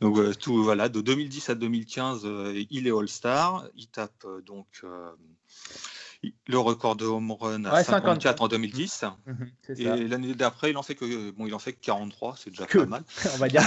[0.00, 2.26] donc euh, tout voilà, de 2010 à 2015,
[2.70, 3.66] il est All-Star.
[3.76, 4.82] Il tape donc
[6.22, 9.04] le record de home run à 54 en 2010.
[9.26, 12.66] Mhm, et l'année d'après, il en fait que bon, il en fait 43, c'est déjà
[12.66, 13.02] pas mal.
[13.34, 13.62] on va dire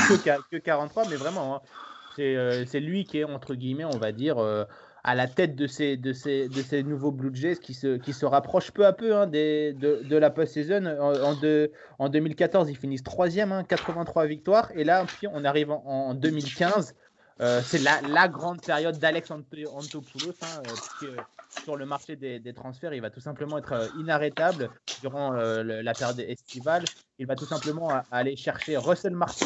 [0.51, 1.61] que, 43, mais vraiment, hein,
[2.19, 4.37] euh, c'est lui qui est entre guillemets, on va dire.
[4.37, 4.65] Euh,
[5.05, 8.13] à la tête de ces, de ces, de ces nouveaux Blue Jays qui se, qui
[8.13, 10.85] se rapprochent peu à peu hein, des, de, de, la post-saison.
[10.85, 11.35] En,
[11.99, 14.71] en, 2014, ils finissent troisième, hein, 83 victoires.
[14.75, 16.95] Et là, on arrive en, en 2015.
[17.41, 20.61] Euh, c'est la, la, grande période d'Alex Antopoulos, hein,
[21.61, 24.69] sur le marché des, transferts, il va tout simplement être euh, inarrêtable
[25.01, 26.83] durant euh, la période estivale.
[27.19, 29.45] Il va tout simplement aller chercher Russell Martin,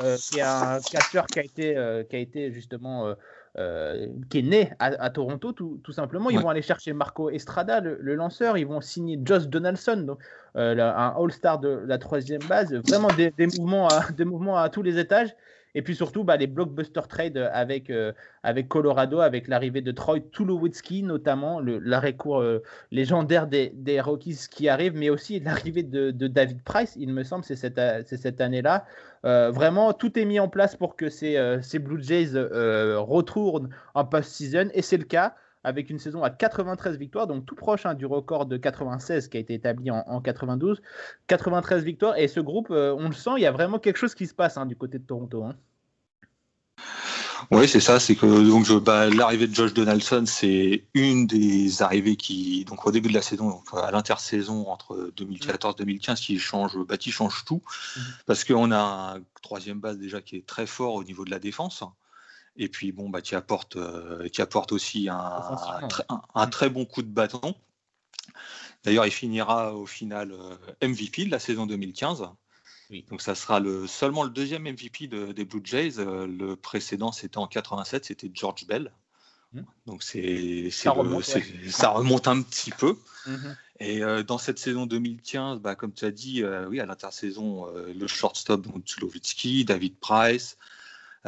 [0.00, 3.14] euh, qui est un catcheur qui a été, qui a été justement
[3.56, 6.30] qui est né à, Toronto, tout, simplement.
[6.30, 8.56] Ils vont aller chercher Marco Estrada, le, lanceur.
[8.56, 10.20] Ils vont signer Josh Donaldson, donc,
[10.54, 12.72] un All-Star de la troisième base.
[12.74, 15.34] Vraiment des, mouvements des mouvements à tous les étages.
[15.74, 18.12] Et puis surtout, bah, les blockbuster trades avec, euh,
[18.42, 24.68] avec Colorado, avec l'arrivée de Troy Tulowitzki, notamment, l'arrêt-court euh, légendaire des, des, Rockies qui
[24.68, 28.86] arrive, mais aussi l'arrivée de, de, David Price, il me semble, c'est cette, cette année-là.
[29.24, 34.04] Euh, vraiment, tout est mis en place pour que ces, ces Blue Jays retournent en
[34.04, 37.94] post-season, et c'est le cas avec une saison à 93 victoires, donc tout proche hein,
[37.94, 40.80] du record de 96 qui a été établi en, 92.
[41.26, 44.14] 93 victoires, et ce groupe, euh, on le sent, il y a vraiment quelque chose
[44.14, 45.44] qui se passe hein, du côté de Toronto.
[45.44, 45.54] Hein.
[47.50, 47.98] Oui, c'est ça.
[47.98, 52.92] C'est que donc bah, l'arrivée de Josh Donaldson, c'est une des arrivées qui, donc au
[52.92, 57.62] début de la saison, donc à l'intersaison entre 2014-2015, qui change, bah, qui change tout,
[57.62, 58.00] mm-hmm.
[58.26, 61.38] parce qu'on a un troisième base déjà qui est très fort au niveau de la
[61.38, 61.82] défense.
[62.58, 65.56] Et puis, bon, bah, tu apportes, euh, apportes aussi un,
[66.34, 67.54] un, très bon coup de bâton.
[68.82, 70.56] D'ailleurs, il finira au final euh,
[70.86, 72.28] MVP de la saison 2015.
[73.10, 75.98] Donc, ça sera le, seulement le deuxième MVP des Blue Jays.
[75.98, 78.92] Euh, le précédent, c'était en 87, c'était George Bell.
[79.52, 79.60] Mmh.
[79.86, 82.98] Donc, c'est, ça, remonte, un petit peu.
[83.26, 83.36] Mmh
[83.78, 88.62] Et dans cette saison 2015, bah, comme tu as dit, oui, à l'intersaison, le shortstop,
[88.62, 90.56] donc Tulowitzki, David Price,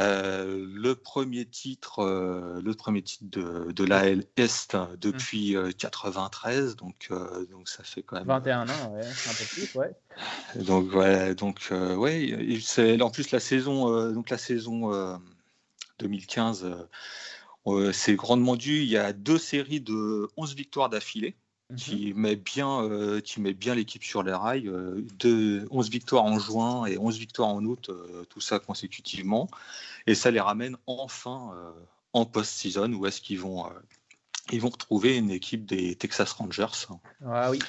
[0.01, 6.88] euh, le premier titre, euh, le premier titre de, de l'AL Est depuis 93, mmh.
[7.11, 9.92] euh, donc ça fait quand même 21 ans, ouais, un peu plus, ouais.
[10.57, 15.20] Donc voilà, donc ouais, c'est en plus la saison, donc la saison
[15.98, 16.66] 2015,
[17.92, 18.80] c'est grandement dû.
[18.80, 21.36] Il y a deux séries de 11 victoires d'affilée.
[21.76, 24.68] Qui met bien, qui met bien l'équipe sur les rails.
[25.20, 27.92] De 11 victoires en juin et 11 victoires en août,
[28.28, 29.48] tout ça consécutivement.
[30.07, 31.53] Et ça les ramène enfin
[32.12, 33.66] en post-season où est-ce qu'ils vont,
[34.51, 36.86] ils vont retrouver une équipe des Texas Rangers.
[37.24, 37.61] Ah oui.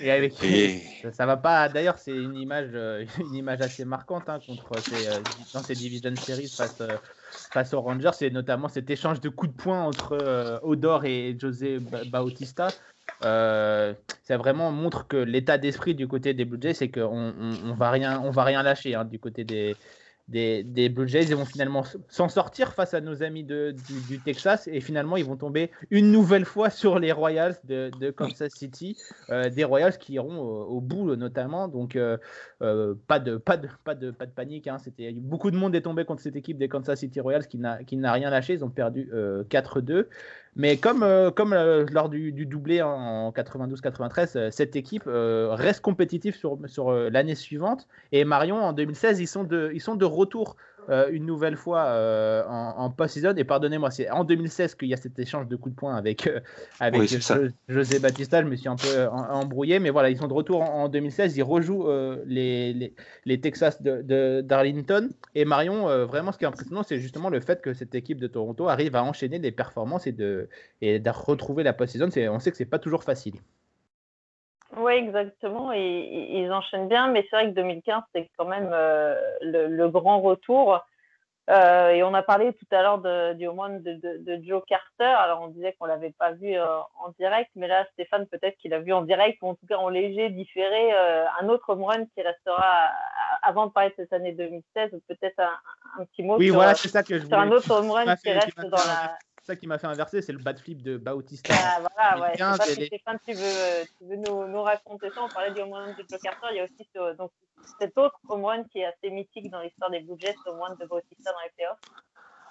[0.00, 0.34] Et avec
[1.12, 1.68] Ça, va pas.
[1.68, 2.70] D'ailleurs, c'est une image,
[3.18, 5.08] une image assez marquante hein, contre ces,
[5.52, 6.82] dans ces division series face,
[7.30, 8.12] face aux Rangers.
[8.14, 11.78] C'est notamment cet échange de coups de poing entre Odor et José
[12.10, 12.68] Bautista.
[13.24, 17.34] Euh, ça vraiment montre que l'état d'esprit du côté des Blue Jays, c'est qu'on
[17.64, 19.76] on, va rien, on va rien lâcher hein, du côté des,
[20.30, 21.24] des, Blue Jays.
[21.24, 23.74] Ils vont finalement s'en sortir face à nos amis de,
[24.08, 28.52] du, Texas et finalement ils vont tomber une nouvelle fois sur les Royals de, Kansas
[28.52, 28.96] City,
[29.30, 31.68] euh, des Royals qui iront au, bout notamment.
[31.68, 32.16] Donc euh,
[32.62, 34.66] euh, pas, de, pas, de, pas, de, pas de panique.
[34.66, 34.78] Hein.
[34.78, 37.82] C'était, beaucoup de monde est tombé contre cette équipe des Kansas City Royals qui n'a,
[37.84, 38.54] qui n'a rien lâché.
[38.54, 40.06] Ils ont perdu 4-2.
[40.56, 47.36] Mais comme, comme lors du, doublé en 92-93, cette équipe reste compétitive sur, sur l'année
[47.36, 47.86] suivante.
[48.12, 50.56] Et Marion, en 2016, ils sont de, ils sont de retour
[50.88, 53.34] euh, une nouvelle fois euh, en, post-season.
[53.36, 56.26] Et pardonnez-moi, c'est en 2016 qu'il y a cet échange de coups de poing avec,
[56.26, 56.40] euh,
[56.80, 57.02] avec
[57.68, 58.42] José Batista.
[58.42, 61.36] Je me suis un peu embrouillé, mais voilà, ils sont de retour en, 2016.
[61.36, 61.88] Ils rejouent
[62.26, 65.08] les, les, les, Texas de, d'Arlington.
[65.34, 68.26] Et Marion, vraiment, ce qui est impressionnant, c'est justement le fait que cette équipe de
[68.26, 70.48] Toronto arrive à enchaîner des performances et de,
[70.80, 72.08] et de retrouver la post-season.
[72.30, 73.34] On sait que c'est pas toujours facile.
[74.76, 75.72] Oui, exactement.
[75.72, 80.20] Et, ils enchaînent bien, mais c'est vrai que 2015, c'est quand même euh, le, grand
[80.20, 80.80] retour.
[81.48, 85.04] Euh, et on a parlé tout à l'heure du home de, de, Joe Carter.
[85.04, 86.64] Alors, on disait qu'on ne l'avait pas vu euh,
[87.04, 89.76] en direct, mais là, Stéphane, peut-être qu'il a vu en direct, ou en tout cas
[89.76, 90.92] en léger, différé,
[91.40, 92.90] un autre home run qui restera,
[93.42, 97.02] avant de parler de cette année 2016, peut-être un, petit mot oui, sur, voilà, ça
[97.02, 99.86] que je sur un autre home run qui reste dans la ça qui m'a fait
[99.86, 101.54] inverser, c'est le bad flip de Bautista.
[101.56, 102.36] Ah, voilà, ouais.
[102.38, 105.22] pas si Stéphane, tu veux, tu veux nous, nous, raconter ça.
[105.22, 106.48] On parlait du home run de Joe Carter.
[106.52, 107.30] Il y a aussi ce, donc,
[107.80, 110.60] cet autre home run qui est assez mythique dans l'histoire des Blue Jays, le home
[110.60, 111.78] run de Bautista dans les playoffs.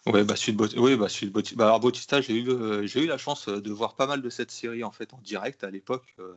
[0.05, 1.57] Ouais, bah, celui de oui, bah, celui de Bautista.
[1.57, 4.29] Bah, alors, Bautista, j'ai eu, euh, j'ai eu la chance de voir pas mal de
[4.29, 6.15] cette série en fait en direct à l'époque.
[6.19, 6.33] Euh,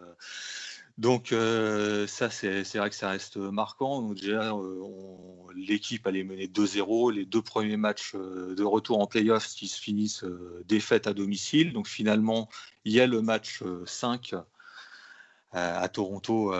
[0.99, 4.03] donc euh, ça, c'est vrai que ça reste marquant.
[4.03, 4.84] Donc, déjà, euh,
[5.57, 7.12] l'équipe allait mener 2-0.
[7.12, 10.24] Les deux premiers matchs euh, de retour en playoffs qui se finissent
[10.66, 11.72] défaite à domicile.
[11.72, 12.49] Donc finalement,
[12.84, 14.34] il y a le match 5
[15.53, 16.55] à Toronto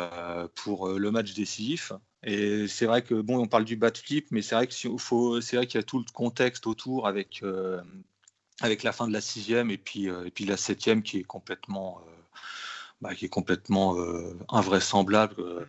[0.54, 1.92] pour le match décisif.
[2.24, 5.40] Et c'est vrai que bon, on parle du bad flip, mais c'est vrai que faut,
[5.40, 7.42] c'est vrai qu'il y a tout le contexte autour avec
[8.60, 12.02] avec la fin de la sixième et puis et puis la septième qui est complètement
[13.03, 15.34] bah, qui est complètement euh, invraisemblable.
[15.40, 15.66] Euh.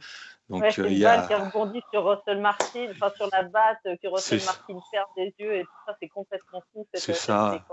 [0.49, 4.07] Donc, c'est euh, une balle qui rebondit sur Russell Martin, enfin sur la batte, que
[4.07, 7.65] Russell Martin perd des yeux et tout ça, c'est complètement fou cette, ça.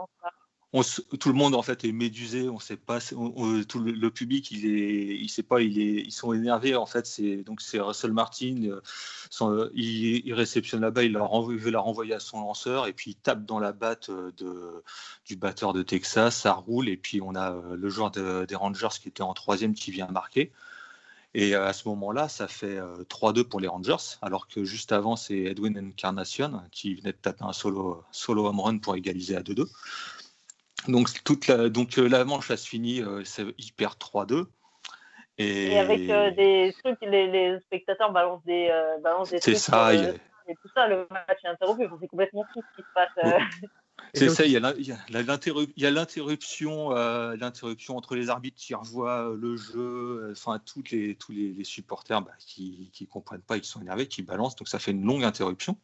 [0.72, 5.60] Tout le monde en fait est médusé, on sait pas, tout le, public il pas,
[5.60, 7.06] ils sont énervés en fait.
[7.06, 8.78] C'est donc Russell Martin,
[9.74, 13.44] il, réceptionne la balle, il, veut la renvoyer à son lanceur et puis il tape
[13.44, 14.84] dans la batte de,
[15.26, 19.08] du batteur de Texas, ça roule et puis on a le joueur des Rangers qui
[19.08, 20.52] était en troisième qui vient marquer.
[21.34, 25.38] Et à ce moment-là, ça fait 3-2 pour les Rangers, alors que juste avant, c'est
[25.38, 29.68] Edwin Encarnacion qui venait de taper un solo, solo home run pour égaliser à 2-2.
[30.88, 33.22] Donc, toute la, donc euh, la manche, elle se finit, euh,
[33.58, 34.46] il perd 3-2.
[35.38, 35.78] Et...
[35.78, 39.94] avec euh, des trucs, les, les, spectateurs balancent des, euh, balancent des C'est ça.
[39.94, 41.88] Il Et tout ça, le match est interrompu.
[42.00, 43.08] C'est complètement fou ce qui se passe.
[44.14, 50.58] C'est ça, il y a l'interruption, l'interruption entre les arbitres qui revoient le jeu, enfin
[50.58, 54.22] toutes les, tous les, les supporters bah, qui ne comprennent pas, ils sont énervés, qui
[54.22, 55.76] balancent, donc ça fait une longue interruption.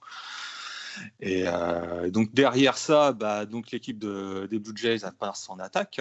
[1.20, 6.00] Et euh, donc derrière ça, bah, donc l'équipe des Blue Jays passe en attaque.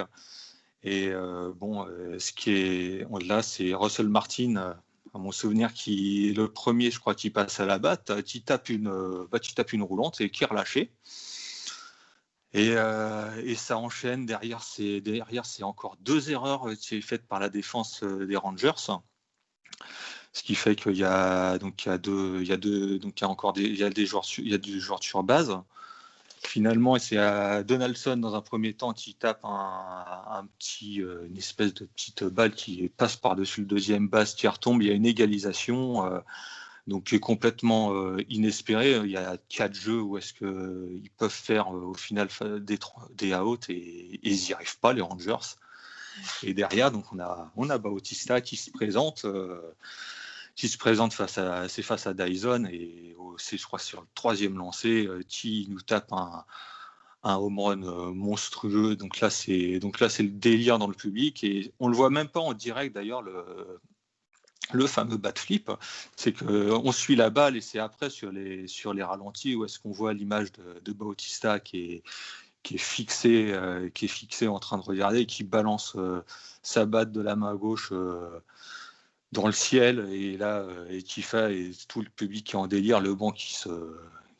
[0.83, 4.75] Et euh, bon, euh, ce qui est là, c'est Russell Martin,
[5.13, 8.43] à mon souvenir, qui est le premier, je crois, qui passe à la batte, qui
[8.43, 10.91] tape une, bah, qui tape une roulante et qui est relâché.
[12.53, 12.75] Et,
[13.43, 14.25] et, ça enchaîne.
[14.25, 18.71] Derrière, c'est derrière, c'est encore deux erreurs qui sont faites par la défense des Rangers.
[20.35, 22.99] Ce qui fait qu'il y a donc il y a deux, il y a deux,
[22.99, 24.79] donc il y a encore des, il y a des joueurs, il y a des
[24.81, 25.57] joueurs sur base.
[26.43, 31.73] Finalement, c'est à Donaldson dans un premier temps qui tape un, petit, euh, une espèce
[31.73, 34.81] de petite balle qui passe par-dessus le deuxième base qui retombe.
[34.81, 36.05] Il y a une égalisation.
[36.05, 36.19] Euh,
[36.85, 38.97] donc qui est complètement euh, inespéré.
[39.05, 42.27] Il y a quatre jeux où est-ce qu'ils peuvent faire au final
[42.59, 42.77] des,
[43.15, 45.55] des outs et, ils n'y arrivent pas, les Rangers.
[46.43, 49.25] Et derrière, donc on a, on a Bautista qui se présente
[50.55, 54.07] qui se présente face à, c'est face à Dyson et c'est, je crois, sur le
[54.15, 56.45] troisième lancé, euh, qui nous tape un,
[57.23, 58.95] un home run euh, monstrueux.
[58.95, 62.09] Donc là, c'est donc là, c'est le délire dans le public et on le voit
[62.09, 63.79] même pas en direct d'ailleurs le
[64.73, 65.69] le fameux bat flip,
[66.15, 69.77] c'est qu'on suit la balle et c'est après sur les, sur les ralentis où est-ce
[69.77, 72.03] qu'on voit l'image de, de, Bautista qui est,
[72.63, 75.95] qui est fixé, euh, qui est fixé en train de regarder et qui balance
[76.63, 77.93] sa batte de la main gauche
[79.31, 82.67] dans le ciel et là euh, et Tifa et tout le public qui est en
[82.67, 83.69] délire, le banc qui se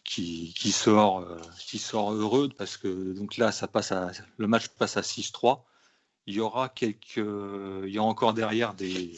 [0.03, 4.47] qui, qui sort euh, qui sort heureux parce que donc là ça passe à le
[4.47, 5.61] match passe à 6-3.
[6.27, 9.13] Il y aura quelques il y a encore derrière des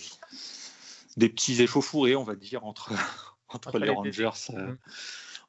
[1.16, 2.94] des petits échauffourés on va dire entre
[3.50, 4.76] entre, les, Rangers euh,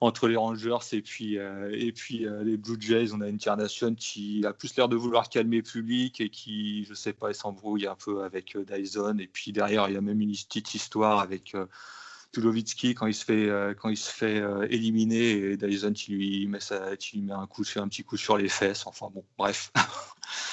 [0.00, 3.38] entre les Rangers et puis, et puis les Blue Jays, on a une
[3.96, 7.86] qui a plus l'air de vouloir calmer le public et qui, je sais pas, s'embrouille
[7.86, 9.16] un peu avec Dyson.
[9.18, 11.56] Et puis derrière, il y a même une petite histoire avec
[12.32, 16.12] Tulowitzki quand il se fait, euh, quand il se fait euh, éliminer et Dyson qui
[16.12, 18.86] lui met, sa, qui lui met un, coup, un petit coup sur les fesses.
[18.86, 19.72] Enfin bon, bref.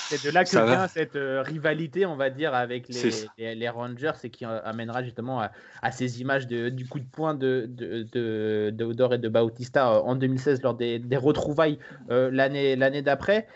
[0.07, 4.13] C'est de là que vient cette euh, rivalité, on va dire, avec les, les, Rangers
[4.23, 5.41] et qui amènera justement
[5.81, 10.15] à, ces images de, du coup de poing de, de, de, et de Bautista en
[10.15, 13.47] 2016 lors des, des retrouvailles l'année d'après.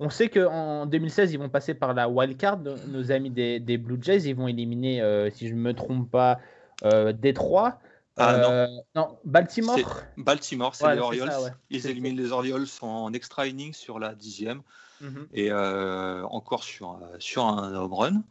[0.00, 4.28] On sait qu'en 2016, ils vont passer par la wildcard, nos amis des, Blue Jays.
[4.28, 6.40] Ils vont éliminer, euh, si je ne me trompe pas,
[6.84, 7.78] euh, Détroit.
[8.16, 9.18] Ah, euh, non.
[9.24, 10.02] Baltimore.
[10.16, 11.30] Baltimore, c'est les Orioles.
[11.70, 14.62] Ils éliminent les Orioles en extra inning sur la dixième.
[15.00, 15.26] Mhm.
[15.32, 18.22] Et encore sur, sur un home run.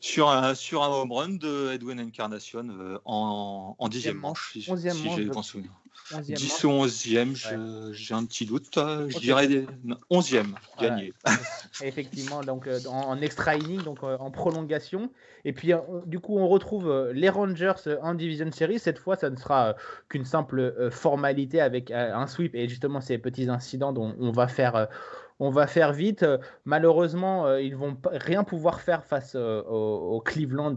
[0.00, 2.66] Sur, un, sur un home run de Edwin Encarnation
[3.04, 5.70] en, en dixième manche, si, j'ai bon souvenir.
[6.18, 8.76] 10 ou 11e, j'ai un petit doute.
[8.78, 9.48] Euh, je dirais
[10.10, 11.12] 11e gagné.
[11.82, 15.10] Effectivement, donc euh, en, extra inning, donc euh, en prolongation.
[15.44, 15.72] Et puis,
[16.06, 17.72] du coup, on retrouve les Rangers
[18.02, 18.78] en Division Series.
[18.78, 19.74] Cette fois, ça ne sera
[20.08, 24.88] qu'une simple formalité avec un sweep et justement ces petits incidents dont on va faire
[25.40, 26.24] on va faire vite.
[26.64, 30.76] Malheureusement, euh, ils vont rien pouvoir faire face euh, aux, Cleveland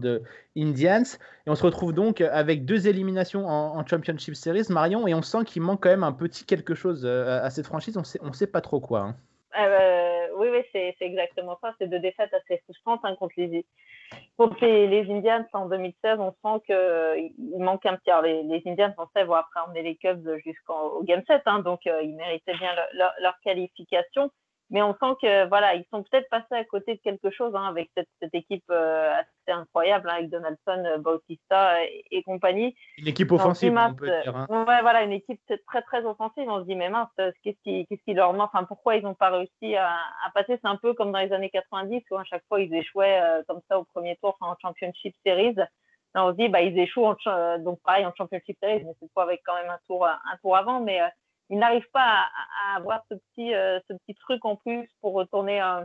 [0.56, 1.02] Indians.
[1.46, 5.44] Et on se retrouve donc avec deux éliminations en, Championship Series, Marion, et on sent
[5.44, 7.96] qu'il manque quand même un petit quelque chose euh, à cette franchise.
[7.98, 9.00] On sait, ne sait pas trop quoi.
[9.00, 9.16] Hein.
[10.38, 11.74] oui, oui c'est exactement ça.
[11.78, 13.66] C'est deux défaites assez frustrantes hein, contre les,
[14.86, 16.18] les, Indians en 2016.
[16.20, 18.10] On sent qu'il manque un petit.
[18.10, 21.58] Alors, les, les Indians, on sait, vont après emmener les Cubs jusqu'au Game 7, hein,
[21.58, 22.70] donc ils méritaient bien
[23.20, 24.30] leur qualification
[24.70, 27.66] mais on sent que voilà, ils sont peut-être passés à côté de quelque chose hein,
[27.66, 32.74] avec cette, cette équipe euh, assez incroyable hein, avec Donaldson, euh, Bautista et, compagnie.
[32.98, 34.36] Une équipe offensive, on peut dire.
[34.36, 34.46] Hein.
[34.48, 36.48] Ouais, voilà, une équipe très très offensive.
[36.48, 38.50] On se dit mais mince, qu'est-ce qui, qu'est-ce qui leur manque?
[38.54, 39.96] Enfin, pourquoi ils n'ont pas réussi à,
[40.26, 40.58] à passer?
[40.60, 43.42] C'est un peu comme dans les années 90 où à chaque fois ils échouaient euh,
[43.46, 45.54] comme ça au premier tour en Championship Series.
[46.14, 49.12] Là, on se dit bah ils échouent en, donc pareil en Championship Series, mais cette
[49.12, 51.00] fois avec quand même un tour un tour avant, mais
[51.54, 55.62] il n'arrive pas à, avoir ce petit, euh, ce petit truc en plus pour retourner
[55.62, 55.84] en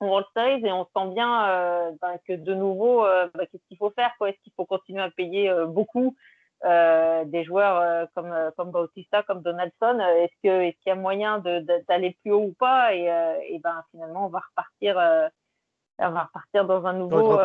[0.00, 3.76] World Series et on sent bien euh, ben, que de nouveau, euh, ben, qu'est-ce qu'il
[3.76, 6.16] faut faire Est-ce qu'il faut continuer à payer beaucoup
[6.64, 10.00] des joueurs comme, comme Bautista, comme Donaldson?
[10.00, 12.92] Est-ce qu'il est y a moyen d'aller plus haut ou pas?
[12.94, 13.04] Et,
[13.50, 14.96] et, ben, finalement, on va repartir,
[15.98, 17.38] on va repartir dans un nouveau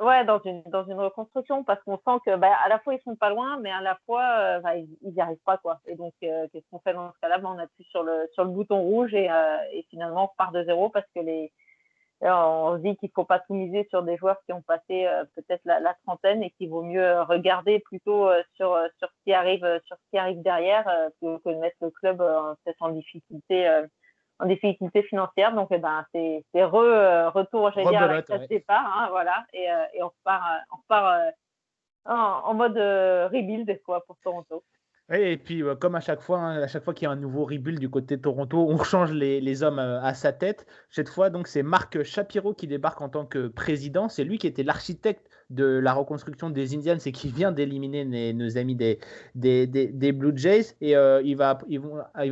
[0.00, 3.02] ouais, dans une, dans une reconstruction parce qu'on sent que bah, à la fois ils
[3.02, 5.80] sont pas loin, mais à la fois euh, bah, ils n'y arrivent pas quoi.
[5.86, 7.38] Et donc euh, qu'est-ce qu'on fait dans ce cas-là?
[7.38, 10.54] Bah, On appuie sur le sur le bouton rouge et, euh, et finalement on repart
[10.54, 11.52] de zéro parce que les
[12.26, 15.60] on se dit qu'il faut pas tout miser sur des joueurs qui ont passé peut-être
[15.66, 19.96] la, la, trentaine et qu'il vaut mieux regarder plutôt sur sur ce qui arrive sur
[19.96, 20.84] ce qui arrive derrière
[21.20, 23.68] que, que de mettre le club peut-être en difficulté
[24.38, 25.54] en difficulté financière.
[25.54, 28.46] Donc, eh ben, c'est re, euh, retour, j'allais dire, avec ouais.
[28.48, 28.84] départ.
[28.98, 31.34] Hein, voilà, et, euh, et, on repart, euh, on repart
[32.06, 34.62] en, en, mode rebuild quoi, pour Toronto.
[35.12, 37.44] Et puis, comme à chaque fois, hein, à chaque fois qu'il y a un nouveau
[37.44, 40.66] rebuild du côté de Toronto, on change les, les hommes à sa tête.
[40.88, 44.08] Cette fois, donc, c'est Marc Shapiro qui débarque en tant que président.
[44.08, 48.58] C'est lui qui était l'architecte de la reconstruction des Indians et qui vient d'éliminer nos
[48.58, 48.98] amis des,
[49.34, 50.74] des, des, Blue Jays.
[50.80, 51.58] Et euh, il, va,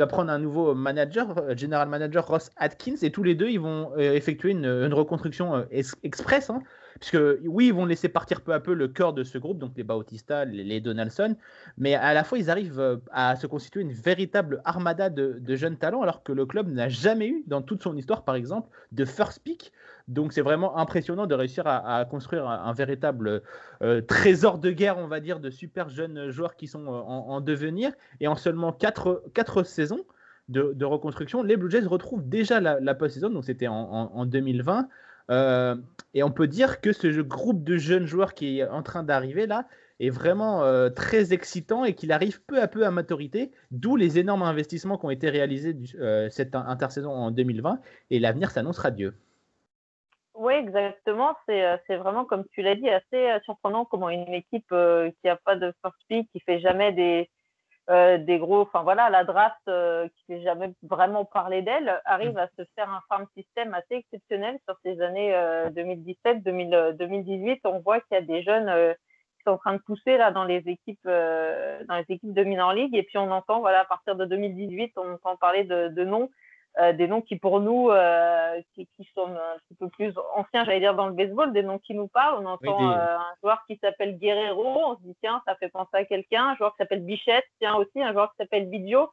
[0.06, 3.92] prendre un nouveau manager, euh, general manager Ross Atkins, et tous les deux, ils vont
[3.96, 5.64] euh, effectuer une, reconstruction
[6.02, 6.50] express.
[6.50, 6.62] Hein,
[7.00, 9.72] puisque oui, ils vont laisser partir peu à peu le cœur de ce groupe, donc
[9.76, 11.36] les Bautista, les, Donaldson,
[11.78, 16.02] mais à la fois ils arrivent à se constituer une véritable armada de, jeunes talents,
[16.02, 19.40] alors que le club n'a jamais eu, dans toute son histoire par exemple, de first
[19.42, 19.72] pick
[20.08, 23.42] donc c'est vraiment impressionnant de réussir à, construire un, véritable
[23.82, 27.40] euh, trésor de guerre, on va dire, de super jeunes joueurs qui sont euh, en,
[27.40, 27.92] devenir.
[28.20, 29.22] Et en seulement 4,
[29.64, 30.04] saisons
[30.48, 34.88] de, reconstruction, les Blue Jays retrouvent déjà la, post-saison, donc c'était en, 2020.
[35.30, 35.76] Euh,
[36.14, 39.46] et on peut dire que ce groupe de jeunes joueurs qui est en train d'arriver
[39.46, 39.66] là
[40.00, 44.42] est vraiment très excitant et qu'il arrive peu à peu à maturité, d'où les énormes
[44.42, 45.76] investissements qui ont été réalisés
[46.28, 47.78] cette intersaison en 2020
[48.10, 49.14] et l'avenir s'annonce radieux.
[50.34, 51.36] Oui, exactement.
[51.46, 55.26] C'est, euh, vraiment, comme tu l'as dit, assez euh, surprenant comment une équipe euh, qui
[55.26, 57.30] n'a pas de first pick, qui fait jamais des,
[57.88, 62.62] des gros, enfin voilà, la draft qui fait jamais vraiment parler d'elle, arrive à se
[62.74, 65.34] faire un farm system assez exceptionnel sur ces années
[65.72, 67.60] 2017, 2018.
[67.64, 68.94] On voit qu'il y a des jeunes
[69.36, 72.72] qui sont en train de pousser là dans les équipes, dans les équipes de Minor
[72.72, 72.94] League.
[72.94, 76.30] Et puis on entend, voilà, à partir de 2018, on entend parler de, de noms
[76.94, 77.90] des noms qui pour nous,
[78.74, 81.78] qui, qui, sont un petit peu plus anciens, j'allais dire dans le baseball, des noms
[81.78, 82.42] qui nous parlent.
[82.42, 86.04] On entend un joueur qui s'appelle Guerrero, on se dit tiens, ça fait penser à
[86.04, 86.50] quelqu'un.
[86.50, 89.10] Un joueur qui s'appelle Bichette, tiens aussi, un joueur qui s'appelle Bidio.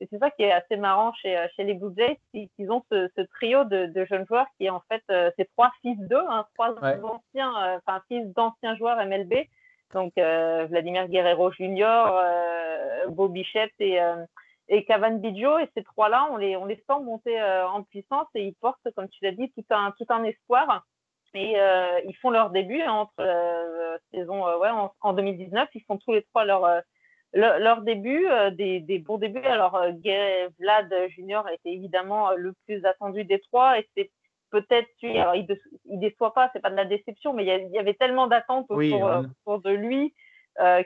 [0.00, 3.08] Et c'est ça qui est assez marrant chez, chez les Blue Jays, qu'ils ont ce,
[3.16, 5.02] ce trio de, de, jeunes joueurs qui est en fait,
[5.36, 9.34] c'est trois fils d'eux, hein, trois anciens, enfin fils d'anciens joueurs MLB.
[9.94, 12.20] Donc Vladimir Guerrero Junior,
[13.10, 14.00] Bobby Bichette et
[14.72, 15.58] et Cavan Biggio.
[15.58, 18.90] Et ces trois-là, on les, on les sent monter euh, en puissance et ils portent,
[18.96, 20.84] comme tu l'as dit, tout un, tout un espoir.
[21.34, 24.70] Et euh, ils font leur début entre euh, saison, ouais,
[25.00, 25.68] en, 2019.
[25.74, 26.66] Ils font tous les trois leur,
[27.32, 29.40] leur, leur début, des, des, bons débuts.
[29.40, 29.82] Alors,
[30.58, 34.10] Vlad Junior été évidemment le plus attendu des trois et c'est
[34.50, 35.46] peut-être, alors il,
[35.86, 39.60] il déçoit pas, c'est pas de la déception, mais il y, avait tellement d'attentes autour,
[39.60, 40.14] de lui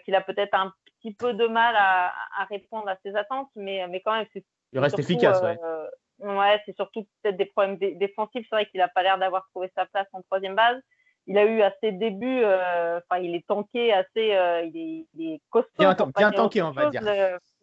[0.04, 0.72] qu'il a peut-être un
[1.06, 4.44] petit peu de mal à, à, répondre à ses attentes, mais, mais quand même, c'est.
[4.72, 5.56] Il reste efficace, ouais.
[5.62, 5.86] Euh,
[6.20, 8.46] ouais, c'est surtout peut-être des problèmes défensifs.
[8.48, 10.80] C'est vrai qu'il n'a pas l'air d'avoir trouvé sa place en troisième base.
[11.28, 15.06] Il a eu à ses débuts, euh, enfin, il est tanké assez, euh, il, est,
[15.14, 15.70] il, est, costaud.
[15.78, 17.02] Bien, bien tanké, on va dire.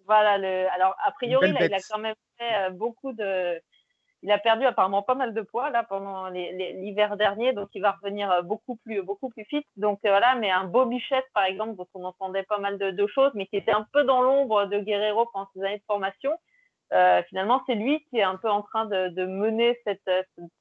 [0.05, 3.61] voilà, le, alors, a priori, là, il a quand même fait beaucoup de
[4.23, 7.91] il a perdu apparemment pas mal de poids là pendant l'hiver dernier, donc il va
[7.91, 9.65] revenir euh, beaucoup plus beaucoup plus fit.
[9.75, 13.07] Donc euh, voilà, mais un beau Bichette par exemple, dont on entendait pas mal de,
[13.07, 16.31] choses, mais qui était un peu dans l'ombre de Guerrero pendant ses années de formation.
[16.93, 20.09] Euh, finalement, c'est lui qui est un peu en train de, mener cette,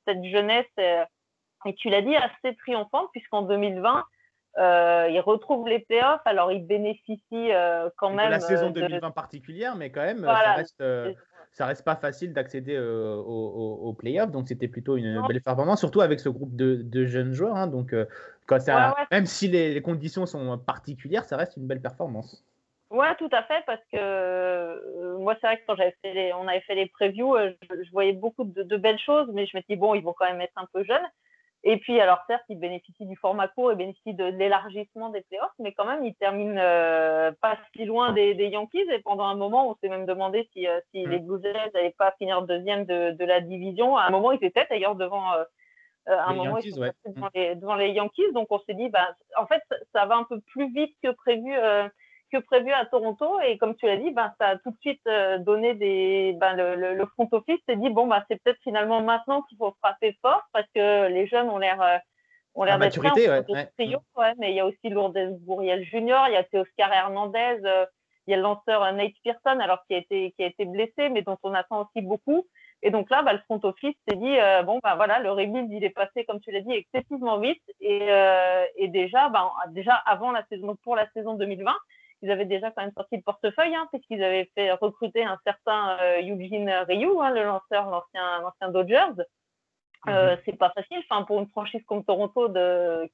[0.06, 4.04] cette jeunesse, et tu l'as dit, assez triomphante, puisqu'en 2020,
[4.56, 6.22] il retrouve les playoffs.
[6.24, 7.50] Alors, il bénéficie
[7.96, 8.26] quand même.
[8.26, 10.82] De la saison 2020 particulière, mais quand même, ça reste
[11.53, 14.30] ça reste pas facile d'accéder euh, aux, aux, playoffs.
[14.30, 17.57] Donc c'était plutôt une belle performance, surtout avec ce groupe de, jeunes joueurs.
[17.57, 17.66] Hein.
[17.66, 18.07] donc euh,
[18.46, 22.44] quand ça, même si les, conditions sont particulières, ça reste une belle performance.
[22.90, 26.32] Ouais, tout à fait, parce que euh, moi, c'est vrai que quand j'avais fait les,
[26.34, 29.62] on avait fait les previews, je, voyais beaucoup de, de, belles choses, mais je me
[29.66, 31.07] dis bon, ils vont quand même être un peu jeunes.
[31.64, 35.52] Et puis, alors certes, il bénéficie du format court et bénéficie de, l'élargissement des playoffs,
[35.60, 38.90] mais quand même, il termine euh, pas si loin des, Yankees.
[38.92, 41.10] Et pendant un moment, on s'est même demandé si, euh, si mm.
[41.10, 43.96] les Blue Jays n'allaient pas finir deuxième de, de, la division.
[43.96, 45.34] À un moment, ils étaient d'ailleurs devant.
[45.34, 45.44] Euh,
[46.08, 48.32] un moment, Yankees, ils étaient devant, les, devant, les, Yankees.
[48.32, 51.54] Donc, on s'est dit, bah, en fait, ça va un peu plus vite que prévu
[52.33, 53.39] que prévu à Toronto.
[53.41, 56.35] Et comme tu l'as dit, ben, ça a tout de suite euh, donné des.
[56.41, 59.74] Ben, le, le, front office s'est dit bon, ben, c'est peut-être finalement maintenant qu'il faut
[59.80, 61.80] frapper fort parce que les jeunes ont l'air.
[61.83, 61.99] Euh,
[62.55, 64.35] ont l'air d'être maturité, ouais, ouais.
[64.39, 67.87] mais il y a aussi Lourdes Bourriel Junior, il y a Oscar Hernandez, euh,
[68.26, 71.09] il y a le lanceur Nate Pearson, alors qui a été qui a été blessé,
[71.09, 72.47] mais dont on attend aussi beaucoup.
[72.83, 75.83] Et donc là, bah, le front office s'est dit bon ben voilà, le rebuild il
[75.83, 78.09] est passé comme tu l'as dit excessivement vite et,
[78.76, 81.72] et déjà ben, déjà avant la saison pour la saison 2020,
[82.22, 85.98] ils avaient déjà quand même sorti le portefeuille, hein, puisqu'ils avaient fait recruter un certain
[86.00, 89.22] euh, Eugene Ryu, hein, le lanceur, l'ancien, Dodgers.
[90.08, 90.38] Euh, mhm.
[90.44, 93.08] c'est pas facile, enfin pour une franchise comme Toronto de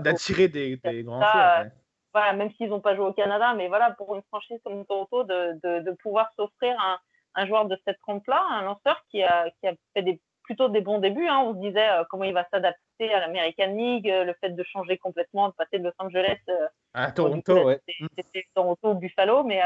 [0.00, 1.66] d'attirer des, des, grands joueurs.
[2.12, 5.24] Voilà, même s'ils n'ont pas joué au Canada, mais voilà pour une franchise comme Toronto
[5.24, 6.98] de, de, de pouvoir s'offrir un,
[7.34, 10.20] un, joueur de cette trempe-là, un lanceur qui a, qui a fait des
[10.50, 11.28] plutôt des bons débuts.
[11.28, 11.44] Hein.
[11.46, 14.64] On se disait euh, comment il va s'adapter à l'American League, euh, le fait de
[14.64, 17.80] changer complètement, de passer de Los Angeles euh, à Toronto, ouais.
[18.16, 19.62] C'était Toronto, Buffalo, mais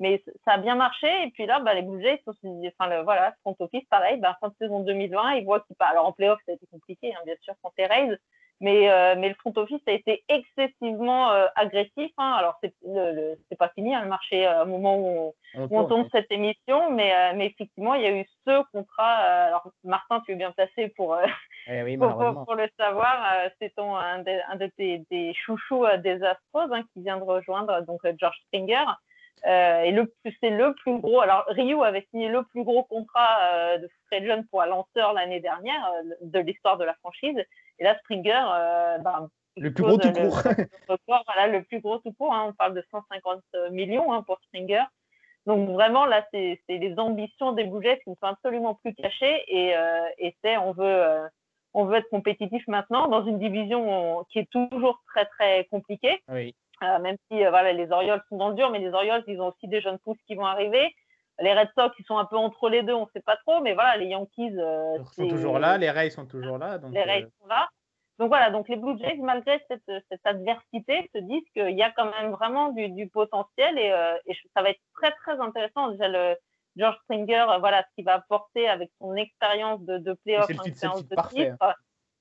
[0.00, 1.06] mais ça a bien marché.
[1.22, 4.48] Et puis là, bah, les Blue Jays, enfin le, voilà, front office, pareil, bah, fin
[4.48, 7.36] de saison 2020, ils voient qu'ils Alors en playoff, ça a été compliqué, hein, bien
[7.42, 8.18] sûr, contre les Rays,
[8.60, 12.10] mais, euh, mais le front office a été excessivement euh, agressif.
[12.16, 12.36] Hein.
[12.38, 15.84] Alors, c'est, le, c'est pas fini, hein, le marché, euh, au moment où on, on
[15.84, 19.16] tourne cette émission, mais, mais effectivement, il y a eu ce contrat.
[19.16, 21.18] alors, Martin, tu es bien placé pour,
[21.66, 23.50] eh pour, pour, le savoir.
[23.60, 27.24] c'est ton, un, de, un de tes des chouchous des Astros hein, qui vient de
[27.24, 28.84] rejoindre donc George Springer.
[29.44, 31.20] Euh, et le c'est le plus gros.
[31.20, 35.12] Alors Ryu avait signé le plus gros contrat euh, de Fred John pour un lanceur
[35.12, 37.36] l'année dernière euh, de l'histoire de la franchise.
[37.78, 38.42] Et là Springer,
[39.02, 40.40] bah, le plus gros tout court.
[40.88, 42.32] Le, voilà, le plus gros tout court.
[42.32, 44.84] Hein, on parle de 150 millions hein, pour Springer.
[45.44, 49.74] Donc vraiment là, c'est les ambitions des Blue qui ne sont absolument plus cachées et,
[50.18, 51.28] et c'est on veut
[51.72, 56.20] on veut être compétitif maintenant dans une division qui est toujours très très compliquée.
[56.28, 56.56] Oui.
[56.82, 59.40] Euh, même si euh, voilà, les Orioles sont dans le dur, mais les Orioles, ils
[59.40, 60.94] ont aussi des jeunes pousses qui vont arriver.
[61.40, 63.60] Les Red Sox, ils sont un peu entre les deux, on ne sait pas trop,
[63.60, 66.78] mais voilà, les Yankees euh, sont toujours là, les Rays sont toujours là.
[66.90, 67.68] les Rays sont là.
[68.18, 71.90] Donc voilà, donc les Blue Jays, malgré cette, cette adversité, se disent qu'il y a
[71.90, 73.92] quand même vraiment du, du potentiel et,
[74.24, 75.88] et, ça va être très très intéressant.
[75.90, 76.34] Déjà le
[76.76, 81.16] George Springer, voilà ce qu'il va apporter avec son expérience de, de playoff, expérience de
[81.28, 81.76] titre.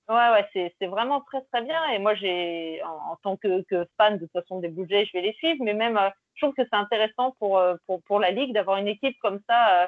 [0.07, 1.83] Ouais, ouais, c'est vraiment très très bien.
[1.89, 5.13] Et moi, j'ai, en, tant que, que, fan de toute façon des Blue Jays, je
[5.13, 5.63] vais les suivre.
[5.63, 8.77] Mais même, euh, je trouve que c'est intéressant pour, euh, pour, pour la ligue d'avoir
[8.77, 9.87] une équipe comme ça euh,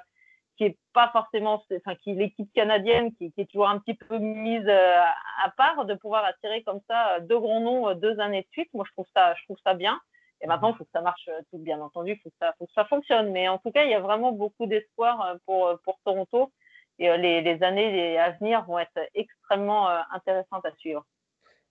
[0.57, 4.67] qui est pas forcément, enfin, qui l'équipe canadienne, qui, est toujours un petit peu mise
[4.67, 8.73] à part, de pouvoir attirer comme ça deux grands noms deux années de suite.
[8.73, 9.99] Moi, je trouve ça, je trouve ça bien.
[10.41, 12.85] Et maintenant, il faut que ça marche tout, bien entendu, il faut, faut, que ça
[12.85, 13.31] fonctionne.
[13.31, 16.51] Mais en tout cas, il y a vraiment beaucoup d'espoir pour, pour Toronto.
[16.99, 21.05] Et les, les, années à venir vont être extrêmement intéressantes à suivre.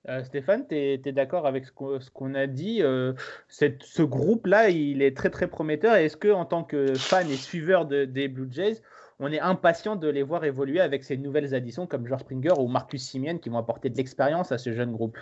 [0.08, 3.12] Euh, Stéphane, tu es, d'accord avec ce qu'on a dit euh,
[3.48, 5.94] Ce groupe-là, il est très très prometteur.
[5.96, 8.82] Est-ce que, en tant que fan et suiveur des Blue Jays,
[9.18, 12.68] on est impatient de les voir évoluer avec ces nouvelles additions comme George Springer ou
[12.68, 15.18] Marcus Simeon qui vont apporter de l'expérience à ce jeune groupe?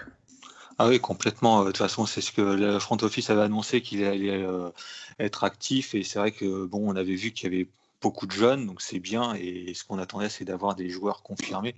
[0.79, 1.61] Ah oui, complètement.
[1.61, 4.45] Euh, de toute façon, c'est ce que le front office avait annoncé qu'il allait
[5.19, 5.95] être actif.
[5.95, 7.69] Et c'est vrai que bon, on avait vu qu'il y avait
[8.05, 9.35] beaucoup de jeunes, donc c'est bien.
[9.35, 11.75] Et ce qu'on attendait, c'est d'avoir des joueurs confirmés.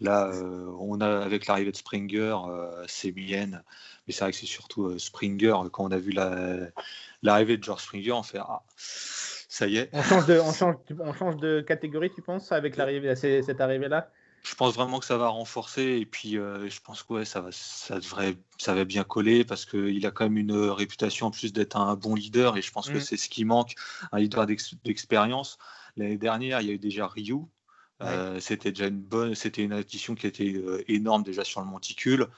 [0.00, 3.60] Là, euh, on a avec l'arrivée de Springer, euh, c'est Mien,
[4.06, 5.54] mais c'est vrai que c'est surtout euh, Springer.
[5.72, 6.12] Quand on a vu
[7.22, 9.90] l'arrivée de George Springer, on fait ah, ça y est.
[9.92, 14.10] On change de, on change, on change de catégorie, tu penses, avec l'arrivée, cette arrivée-là?
[14.44, 17.48] Je pense vraiment que ça va renforcer et puis je pense que ouais, ça va,
[17.50, 21.52] ça devrait, ça va bien coller parce qu'il a quand même une réputation en plus
[21.52, 23.00] d'être un bon leader et je pense que mm.
[23.00, 23.74] c'est ce qui manque,
[24.12, 25.58] un leader d'expérience.
[25.96, 27.46] L'année dernière, il y a eu déjà Ryu
[28.02, 31.66] euh, c'était déjà une bonne, c'était une addition qui était euh, énorme déjà sur le
[31.66, 32.28] monticule.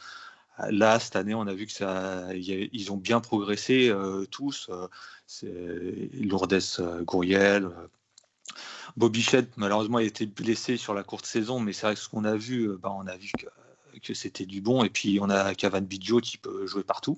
[0.70, 4.70] Là, cette année, on a vu que ça, ils ont bien progressé euh, tous.
[5.42, 6.58] Lourdes
[7.02, 7.70] Gouriel,
[8.96, 12.24] Bobichette, malheureusement, a été blessé sur la courte saison, mais c'est vrai que ce qu'on
[12.24, 13.46] a vu, bah, on a vu que
[14.00, 14.84] que c'était du bon.
[14.84, 17.16] Et puis on a Cavan Bidjo qui peut jouer partout.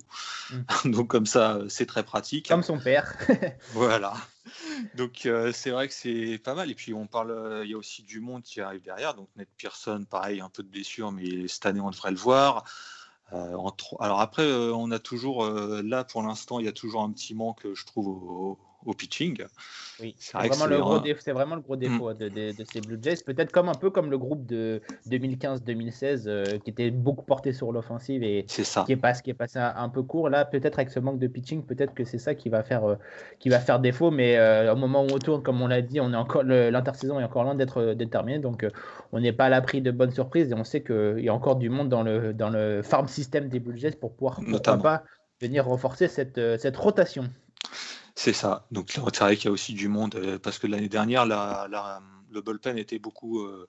[0.51, 0.65] Mm.
[0.91, 2.47] Donc comme ça, c'est très pratique.
[2.47, 3.15] Comme son père.
[3.73, 4.13] voilà.
[4.95, 6.69] Donc euh, c'est vrai que c'est pas mal.
[6.69, 9.13] Et puis on parle, euh, il y a aussi du monde qui arrive derrière.
[9.13, 12.63] Donc Ned Pearson, pareil, un peu de blessure, mais cette année on devrait le voir.
[13.31, 13.55] Euh,
[13.99, 17.61] alors après, on a toujours, là pour l'instant, il y a toujours un petit manque,
[17.75, 19.43] je trouve, au, au pitching.
[19.99, 23.17] Oui, c'est vraiment, le gros défaut, c'est vraiment le gros défaut de, ces Blue Jays.
[23.25, 27.71] Peut-être comme un peu comme le groupe de 2015-2016 euh, qui était beaucoup porté sur
[27.71, 28.83] l'offensive et ça.
[28.85, 30.29] qui est, passé, qui est passé un, peu court.
[30.29, 32.95] Là, peut-être avec ce manque de pitching, peut-être que c'est ça qui va faire, euh,
[33.39, 34.11] qui va faire défaut.
[34.11, 37.19] Mais euh, au moment où on tourne, comme on l'a dit, on est encore l'intersaison
[37.19, 38.39] est encore loin d'être déterminée.
[38.39, 38.65] Donc
[39.11, 41.57] on n'est pas à l'abri de bonnes surprises et on sait qu'il y a encore
[41.57, 45.03] du monde dans le, dans le farm system des Blue Jays pour pouvoir pas
[45.41, 47.29] venir renforcer cette, cette rotation.
[48.19, 48.67] C'est ça.
[48.69, 52.41] Donc c'est vrai qu'il y a aussi du monde euh, parce que l'année dernière, le
[52.41, 53.65] bullpen était beaucoup euh,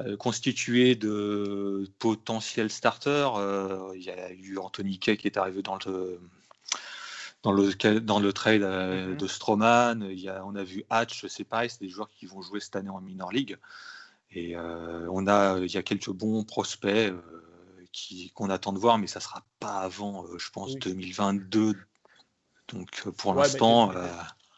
[0.00, 3.40] euh, constitué de potentiels starters.
[3.94, 6.20] il y a eu Anthony Kay qui est arrivé dans le
[7.42, 9.16] dans le, dans le trade mm-hmm.
[9.16, 10.08] de Stroman.
[10.10, 12.60] Il y a, on a vu Hatch, c'est pareil, c'est des joueurs qui vont jouer
[12.60, 13.56] cette année en minor league.
[14.30, 17.14] Et on a, il y a quelques bons prospects
[18.34, 21.76] qu'on attend de voir, mais ça sera pas avant, je pense, 2022,
[22.72, 23.90] donc euh, pour l'instant.
[23.92, 24.06] Euh,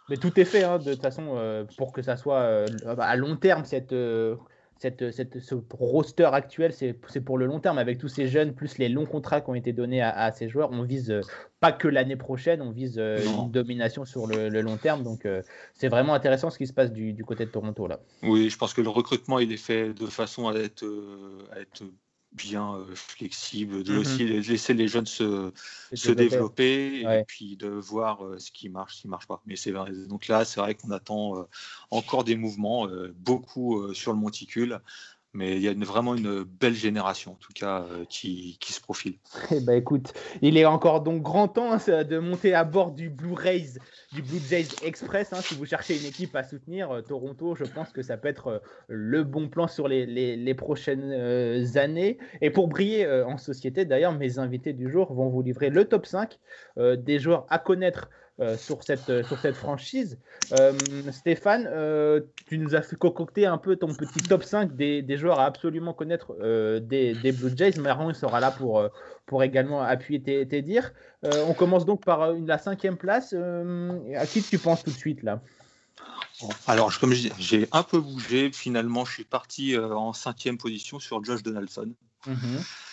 [0.08, 2.66] mais, tout est fait hein, de toute façon euh, pour que ça soit
[2.98, 3.94] à long terme cette.
[4.78, 6.92] Cette, cette, ce roster actuel, c'est
[7.24, 7.78] pour le long terme.
[7.78, 10.70] Avec tous ces jeunes, plus les longs contrats qui ont été donnés à, ces joueurs,
[10.70, 11.18] on vise
[11.60, 15.02] pas que l'année prochaine, on vise une domination sur le, long terme.
[15.02, 15.26] Donc,
[15.72, 17.86] c'est vraiment intéressant ce qui se passe du, du, côté de Toronto.
[17.86, 18.00] là.
[18.22, 20.84] Oui, je pense que le recrutement, il est fait de façon à être,
[21.52, 21.82] à être
[22.32, 25.52] bien euh, flexible, de aussi mmh laisser les jeunes se,
[25.92, 29.42] se développer et puis de voir euh, ce qui marche, ce qui marche pas.
[29.46, 29.72] Mais c'est.
[30.08, 31.44] Donc là, c'est vrai qu'on attend euh,
[31.90, 34.80] encore des mouvements, beaucoup sur le monticule.
[35.36, 38.80] Mais il y a vraiment une belle génération, en tout cas, euh, qui, qui, se
[38.80, 39.16] profile.
[39.50, 43.10] Eh ben, écoute, il est encore donc grand temps hein, de monter à bord du
[43.10, 43.78] Blue Rays,
[44.12, 45.34] du Blue Jays Express.
[45.34, 48.28] Hein, si vous cherchez une équipe à soutenir, euh, Toronto, je pense que ça peut
[48.28, 48.58] être euh,
[48.88, 52.16] le bon plan sur les, les, les prochaines années.
[52.40, 56.06] Et pour briller en société, d'ailleurs, mes invités du jour vont vous livrer le top
[56.06, 56.38] 5
[56.78, 58.08] des joueurs à connaître
[58.38, 60.18] euh, sur, cette, euh, sur cette franchise.
[60.60, 60.74] Euh,
[61.10, 61.64] Stéphane,
[62.46, 65.46] tu nous as fait concocter un peu ton petit top 5 des, des joueurs à
[65.46, 66.36] absolument connaître
[66.80, 67.80] des, des, Blue Jays.
[67.80, 68.86] Marron sera là pour,
[69.24, 70.92] pour également appuyer tes, tes dires.
[71.22, 73.32] on commence donc par une, la cinquième place.
[73.32, 75.40] à qui tu penses tout de suite là?
[76.66, 78.52] Alors, comme j'ai un peu bougé.
[78.52, 81.94] Finalement, je suis parti en cinquième position sur Josh Donaldson.
[82.28, 82.85] Mm-hmm.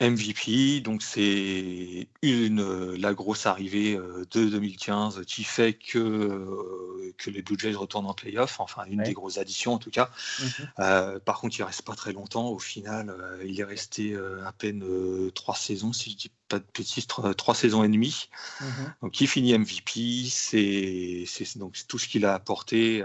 [0.00, 7.30] MVP, donc c'est une la grosse arrivée euh, de 2015 qui fait que, euh, que
[7.30, 10.10] les Blue Jays retournent en playoff, enfin une des grosses additions en tout cas.
[10.40, 10.48] Mhm.
[10.80, 12.48] Euh, par contre, il reste pas très longtemps.
[12.48, 13.14] Au final,
[13.44, 14.84] il est resté à peine
[15.32, 18.28] trois saisons, si je dis pas de bêtises, trois, saisons et demie.
[18.60, 18.94] Mhm.
[19.02, 23.04] Donc il finit MVP, c'est donc tout ce qu'il a apporté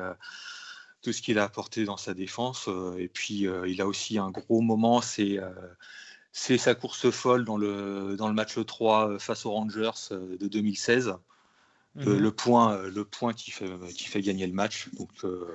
[1.01, 2.69] tout ce qu'il a apporté dans sa défense.
[2.99, 5.39] et puis, il a aussi un gros moment, c'est
[6.32, 10.38] c'est sa course folle dans le, dans le match 3 euh, face aux Rangers euh,
[10.38, 11.13] de 2016.
[11.97, 12.32] le, Mhm.
[12.32, 14.88] point, euh, le point qui fait, qui fait gagner le match.
[14.97, 15.45] Donc, euh,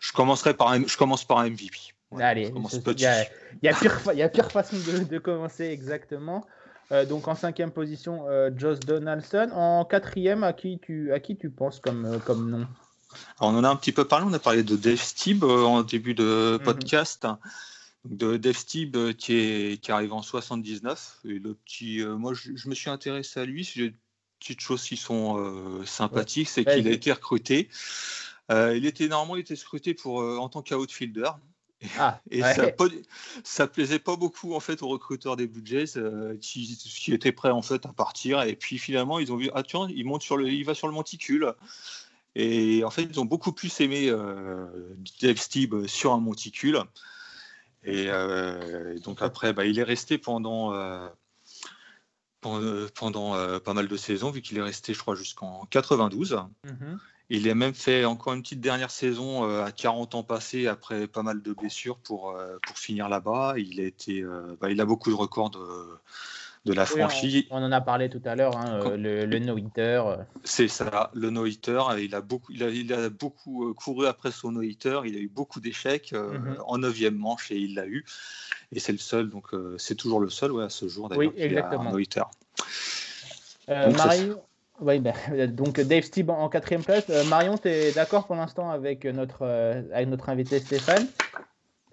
[0.00, 1.78] je commencerai par un, je commence par un MVP.
[2.18, 3.24] Allez, il y a,
[3.62, 6.44] y a pire, y a pire façon de, de commencer exactement.
[6.92, 9.50] Euh, donc en cinquième position, euh, Josh Donaldson.
[9.54, 12.66] En quatrième, à qui tu, à qui tu penses comme, euh, comme nom?
[13.40, 15.64] Alors, on en a un petit peu parlé, on a parlé de Dave Stieb euh,
[15.64, 16.64] en début de Mhm.
[16.64, 17.26] podcast.
[18.52, 21.20] Stieb euh, qui, est, qui arrive en 79.
[21.24, 23.64] Et le petit, euh, moi, je, je me suis intéressé à lui.
[23.64, 23.96] J'ai des
[24.38, 27.68] petites choses qui sont euh, sympathiques, c'est qu'il a été recruté.
[28.50, 31.30] Euh, il était normalement il était recruté pour en tant qu'outfielder.
[31.98, 32.54] Ah, Et ouais.
[32.54, 32.70] ça,
[33.42, 37.32] ça plaisait pas beaucoup en fait aux recruteurs des Blue Jays euh, qui, qui étaient
[37.32, 38.42] prêts en fait à partir.
[38.42, 40.88] Et puis finalement ils ont vu ah tiens il monte sur le il va sur
[40.88, 41.52] le monticule.
[42.34, 44.66] Et en fait ils ont beaucoup plus aimé euh,
[45.20, 45.38] Dave
[45.86, 46.82] sur un monticule.
[47.84, 51.08] Et euh, donc après bah, il est resté pendant euh,
[52.46, 52.88] euh,
[53.60, 56.38] pas mal de saisons vu qu'il est resté je crois jusqu'en 92.
[56.64, 56.98] Mhm.
[57.30, 61.06] Il a même fait encore une petite dernière saison euh, à 40 ans passés après
[61.06, 63.54] pas mal de blessures pour, euh, pour finir là-bas.
[63.56, 65.58] Il a été, euh, bah, il a beaucoup de records de,
[66.66, 67.44] de la Oui, franchise.
[67.50, 70.02] on, on en a parlé tout à l'heure, hein, le, le no-hitter.
[70.44, 71.80] C'est ça, le no-hitter.
[71.98, 75.00] Il a beaucoup, il a, il a beaucoup couru après son no-hitter.
[75.06, 76.58] Il a eu beaucoup d'échecs euh, Mhm.
[76.66, 78.04] en neuvième manche et il l'a eu.
[78.72, 81.28] Et c'est le seul, donc euh, c'est toujours le seul ouais, à ce jour Oui,
[81.28, 81.32] d'ailleurs.
[81.38, 81.88] a exactement.
[81.90, 82.22] un no-hitter.
[83.70, 84.42] Euh, Marion,
[84.80, 85.14] oui, ben,
[85.54, 87.08] donc Dave Stieb en, quatrième place.
[87.10, 91.06] Euh, Marion, tu es d'accord pour l'instant avec notre, euh, avec notre invité Stéphane?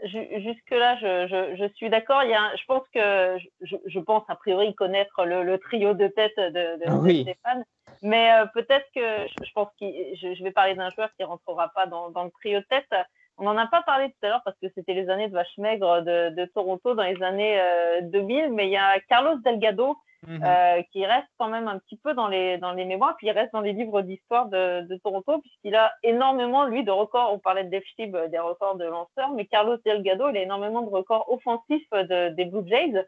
[0.03, 2.23] Ju- Jusque-là, je, je, je suis d'accord.
[2.23, 6.89] Je pense que je, je pense a priori connaître le, le trio de tête de,
[7.01, 7.21] Oui.
[7.21, 7.63] Stéphane,
[8.01, 11.85] mais euh, peut-être que je, pense que je, vais parler d'un joueur qui rentrera pas
[11.85, 12.89] dans, dans le trio de tête.
[13.37, 15.57] On n'en a pas parlé tout à l'heure parce que c'était les années de vache
[15.57, 19.97] maigre de, de Toronto dans les années euh, 2000, mais il y a Carlos Delgado
[20.27, 20.43] Mhm.
[20.43, 23.31] euh, qui reste quand même un petit peu dans les, dans les mémoires, puis il
[23.31, 27.33] reste dans les livres d'histoire de, de Toronto, puisqu'il a énormément, lui, de records.
[27.33, 27.81] On parlait de Dave
[28.15, 32.29] euh, des records de lanceurs, mais Carlos Delgado, il a énormément de records offensifs de,
[32.29, 33.03] des Blue Jays.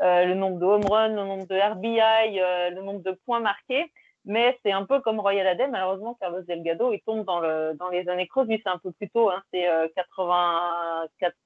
[0.00, 3.40] Euh, le nombre de home runs, le nombre de RBI, euh, le nombre de points
[3.40, 3.92] marqués.
[4.24, 5.70] Mais c'est un peu comme Royal Adem.
[5.70, 8.48] Malheureusement, Carlos Delgado, il tombe dans, le, dans les années creuses.
[8.48, 9.30] Lui, c'est un peu plus tôt.
[9.30, 9.86] Hein, c'est euh,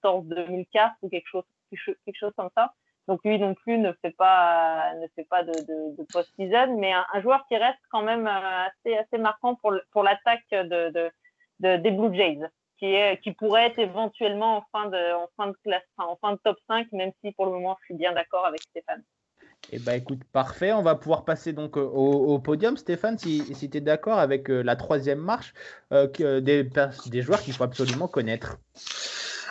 [0.04, 2.72] 94-2004 ou quelque chose, quelque chose comme ça.
[3.08, 8.02] Donc lui non plus ne fait pas de, post-season, mais un, joueur qui reste quand
[8.02, 11.10] même euh, assez marquant pour l'attaque de, de,
[11.60, 12.40] de, des Blue Jays,
[12.78, 15.14] qui pourrait être éventuellement en fin de
[15.96, 19.02] en top 5, même si pour le moment je suis bien d'accord avec Stéphane.
[19.72, 20.72] Eh ben écoute, parfait.
[20.72, 24.62] On va pouvoir passer donc au, podium, Stéphane, si, si tu es d'accord avec euh,
[24.62, 25.52] la troisième marche
[25.92, 28.58] euh, des joueurs qu'il faut absolument connaître.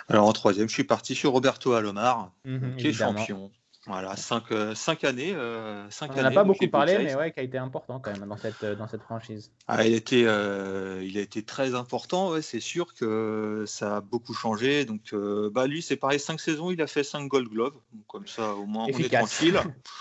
[0.09, 3.51] Alors en troisième, je suis parti sur Roberto Alomar, Mhm, qui est champion.
[3.87, 5.33] Voilà, cinq, euh, cinq années.
[5.33, 8.01] euh, cinq On n'en a années pas beaucoup parlé, mais ouais, qui a été important
[8.01, 9.49] quand même dans cette, euh, dans cette franchise.
[9.65, 14.01] Ah, il, était, euh, il a été très important, ouais, c'est sûr que ça a
[14.01, 14.83] beaucoup changé.
[14.83, 17.75] Donc, euh, bah, lui, c'est pareil, cinq saisons, il a fait cinq Gold Gloves.
[17.93, 19.57] Donc, comme ça, au moins, on est tranquille.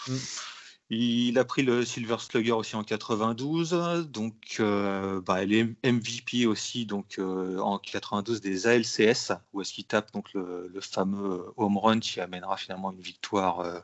[0.89, 4.07] Il a pris le Silver Slugger aussi en 92.
[4.09, 9.73] Donc, euh, bah, il est MVP aussi donc, euh, en 92 des ALCS, où est-ce
[9.73, 13.81] qu'il tape donc, le, le fameux home run qui amènera finalement une victoire euh,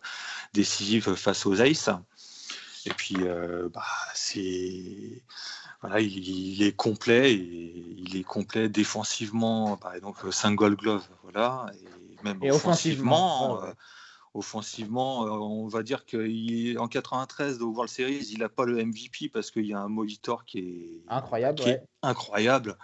[0.53, 1.91] décisive face aux Aces.
[2.87, 3.83] Et puis, euh, bah,
[4.15, 5.23] c'est
[5.81, 11.05] voilà, il, il est complet, et il est complet défensivement, bah, donc 5 Gold Glove,
[11.25, 13.75] voilà, et même Et offensivement, offensivement.
[14.35, 19.29] Offensivement, euh, on va dire qu'en 93 au World Series, il n'a pas le MVP
[19.29, 21.83] parce qu'il y a un monitor qui est Incroyable, qui est ouais.
[22.03, 22.79] incroyable,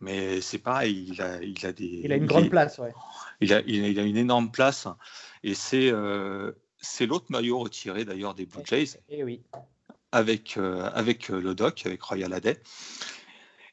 [0.00, 2.78] mais c'est pareil, il a, il a des, Il a une il grande est- place,
[2.78, 2.92] ouais.
[3.40, 4.86] il a, il a- il a une énorme place
[5.42, 9.42] et c'est euh, c'est l'autre maillot retiré d'ailleurs des Blue Jays Et oui.
[10.12, 12.60] avec, euh, avec le doc, avec Royal Haday.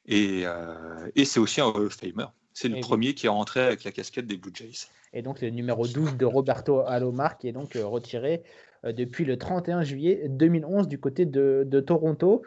[0.05, 2.25] Et, euh, et c'est aussi un Hall of Famer.
[2.61, 2.81] C'est le oui.
[2.81, 4.87] premier qui est rentré avec la casquette des Blue Jays.
[5.13, 8.43] Et donc le numéro 12 de Roberto Alomar qui est donc euh, retiré
[8.83, 12.41] euh, depuis le 31 juillet 2011 du côté de, de Toronto.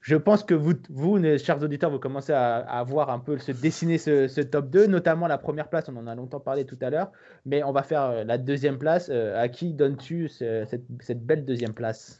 [0.00, 0.72] Je pense que vous,
[1.36, 4.86] chers auditeurs, vous commencez à, à voir un peu se dessiner ce, ce top 2,
[4.86, 7.12] notamment la première place, on en a longtemps parlé tout à l'heure,
[7.44, 9.10] mais on va faire euh, la deuxième place.
[9.10, 12.18] À qui donnes-tu ce- cette, cette belle deuxième place?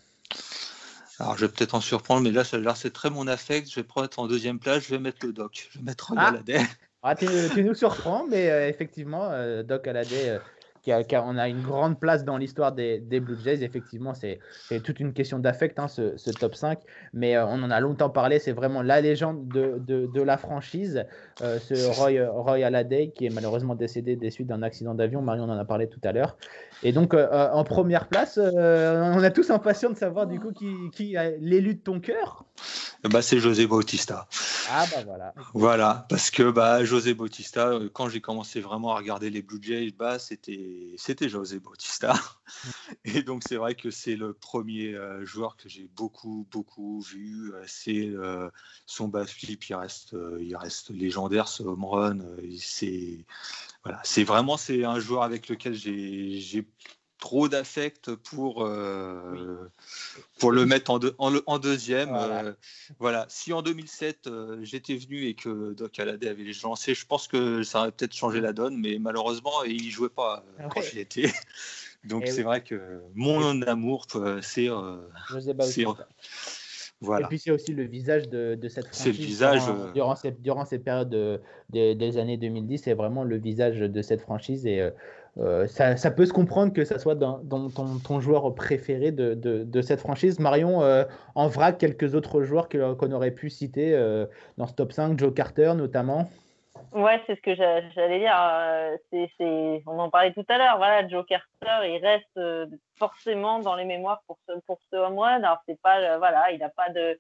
[1.19, 3.71] Alors je vais peut-être en surprendre, mais là, c'est très mon affect.
[3.71, 5.69] Je vais prendre en deuxième place, je vais mettre le doc.
[5.73, 6.61] Je vais mettre Royal Ah.
[7.03, 7.25] Ah, tu,
[7.65, 10.39] nous surprends, mais euh, effectivement, euh, Doc Halladay, euh,
[10.83, 13.63] qui a, qui a- on a une grande place dans l'histoire des, des Blue Jays.
[13.63, 14.41] Effectivement, c'est
[14.85, 16.79] toute une question d'affect, hein, ce, ce top 5.
[17.13, 18.39] Mais euh, on en a longtemps parlé.
[18.39, 21.05] C'est vraiment la légende de, de, de la franchise,
[21.43, 25.23] euh, ce Roy, Roy Halladay, qui est malheureusement décédé des suites d'un accident d'avion.
[25.23, 26.37] Marion en a parlé tout à l'heure.
[26.83, 30.75] Et donc, euh, en première place, on est tous impatients de savoir du coup qui,
[30.93, 32.45] qui a l'élu de ton cœur?
[33.09, 34.27] bah, c'est José Bautista.
[34.71, 35.35] Ah bah voilà.
[35.55, 39.93] Voilà, parce que bah, José Bautista, quand j'ai commencé vraiment à regarder les Blue Jays,
[39.99, 42.15] bah, c'était, c'était José Bautista.
[43.05, 47.53] Et donc c'est vrai que c'est le premier euh, joueur que j'ai beaucoup, beaucoup vu.
[47.67, 48.13] C'est
[48.87, 52.19] son backflip, il reste, il reste légendaire, ce home run.
[52.59, 53.25] c'est,
[53.85, 56.67] voilà, c'est vraiment c'est un joueur avec lequel j'ai
[57.21, 59.71] trop d'affect pour, euh,
[60.39, 62.09] pour le mettre en, en, en deuxième.
[62.09, 62.45] Voilà.
[62.45, 62.53] Euh,
[62.99, 63.27] voilà.
[63.29, 67.63] Si en 2007 euh, j'étais venu et que Doc Halladay avait lancé, je pense que
[67.63, 71.31] ça aurait peut-être changé la donne, mais malheureusement il jouait pas euh, quand j'y étais.
[72.05, 74.07] Donc c'est vrai que mon amour,
[74.41, 74.71] c'est
[77.03, 77.27] voilà.
[77.27, 79.03] Et puis c'est aussi le visage de, de cette franchise.
[79.03, 79.65] C'est le visage.
[79.65, 81.41] Durant, durant, ces, durant ces périodes de,
[81.71, 84.67] de, des années 2010, c'est vraiment le visage de cette franchise.
[84.67, 84.91] Et euh,
[85.69, 87.41] ça, ça, peut se comprendre que ça soit dans,
[88.05, 90.39] ton, joueur préféré de, cette franchise.
[90.39, 91.05] Marion, euh,
[91.35, 94.27] en vrac, quelques autres joueurs qu'on aurait pu citer euh,
[94.59, 96.29] dans ce top 5, Joe Carter notamment.
[96.93, 99.83] Ouais, c'est ce que j'allais dire.
[99.87, 100.77] On en parlait tout à l'heure.
[100.79, 102.41] Voilà, Joe Carter, il reste
[102.99, 105.43] forcément dans les mémoires pour ce, pour ce home run.
[105.43, 107.19] Alors, pas, voilà, il n'a pas de,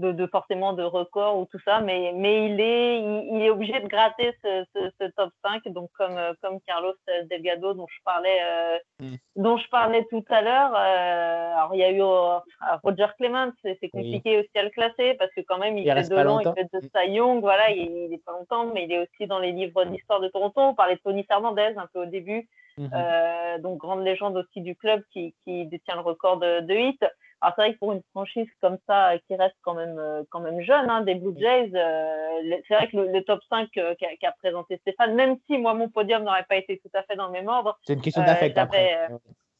[0.00, 3.78] de, de, forcément de record ou tout ça, mais, mais il, est, il, est obligé
[3.80, 6.94] de gratter ce, ce, ce, top 5, donc comme, comme Carlos
[7.28, 9.14] Delgado dont je parlais, euh, mm.
[9.36, 10.72] dont je parlais tout à l'heure.
[10.74, 12.38] Euh, alors il y a eu euh,
[12.82, 16.08] Roger Clemens, c'est compliqué aussi à le classer parce que quand même il, il fait
[16.08, 18.92] de long, il fait de Cy Young, voilà, il, il, est pas longtemps, mais il
[18.92, 20.60] est aussi dans les livres d'histoire de Toronto.
[20.60, 22.48] On parlait de Tony Fernandez un peu au début,
[22.78, 23.60] mm -hmm.
[23.60, 26.98] donc grande légende aussi du club qui, qui détient le record de, de hits.
[27.40, 30.40] Alors c'est vrai que pour une franchise comme ça qui reste quand même euh, quand
[30.40, 33.94] même jeune, hein, des Blue Jays, euh, c'est vrai que le, le top 5 euh,
[33.94, 37.16] qu'a qu présenté Stéphane, même si moi mon podium n'aurait pas été tout à fait
[37.16, 37.78] dans le même ordre.
[37.86, 39.08] C'est une question d'affect après.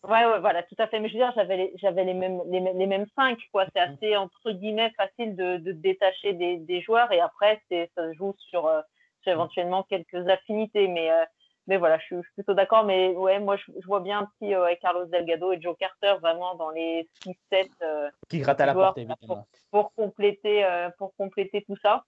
[0.02, 0.98] Ouais, ouais, voilà, tout à fait.
[0.98, 3.66] Mais je veux dire, j'avais les, j'avais les mêmes, les, les mêmes cinq, quoi.
[3.74, 3.94] C'est mm-hmm.
[3.94, 7.12] assez, entre guillemets, facile de, de détacher des, des joueurs.
[7.12, 8.62] Et après, c'est, ça se joue sur,
[9.22, 10.88] sur éventuellement quelques affinités.
[10.88, 11.10] Mais,
[11.70, 12.84] mais voilà, je suis, je suis plutôt d'accord.
[12.84, 16.16] Mais ouais, moi, je, je, vois bien un petit euh, Carlos Delgado et Joe Carter
[16.20, 19.16] vraiment dans les 6-7 euh, qui grattent à la porte, évidemment.
[19.24, 22.04] Pour, pour compléter, euh, pour compléter tout ça.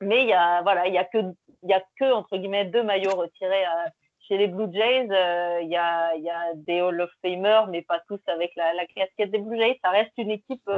[0.00, 1.18] Mais il y a, voilà, il y a que,
[1.62, 3.64] il y a que entre guillemets deux maillots retirés
[4.18, 5.04] chez les Blue Jays.
[5.62, 8.72] Il y a, il y a des Hall of Famers, mais pas tous avec la,
[8.72, 9.78] la casquette des Blue Jays.
[9.84, 10.68] Ça reste une équipe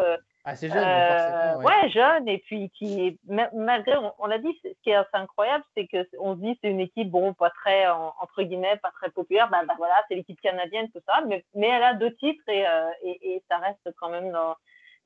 [0.47, 1.65] Assez jeune, euh, ouais.
[1.65, 1.89] ouais.
[1.89, 3.19] jeune, et puis qui,
[3.55, 6.69] malgré, on, on l'a dit, ce qui est assez incroyable, c'est qu'on se dit c'est
[6.69, 10.41] une équipe, bon, pas très, entre guillemets, pas très populaire, ben, ben voilà, c'est l'équipe
[10.43, 13.89] canadienne, tout ça, mais, mais elle a deux titres et, euh, et, et ça reste
[13.99, 14.55] quand même dans,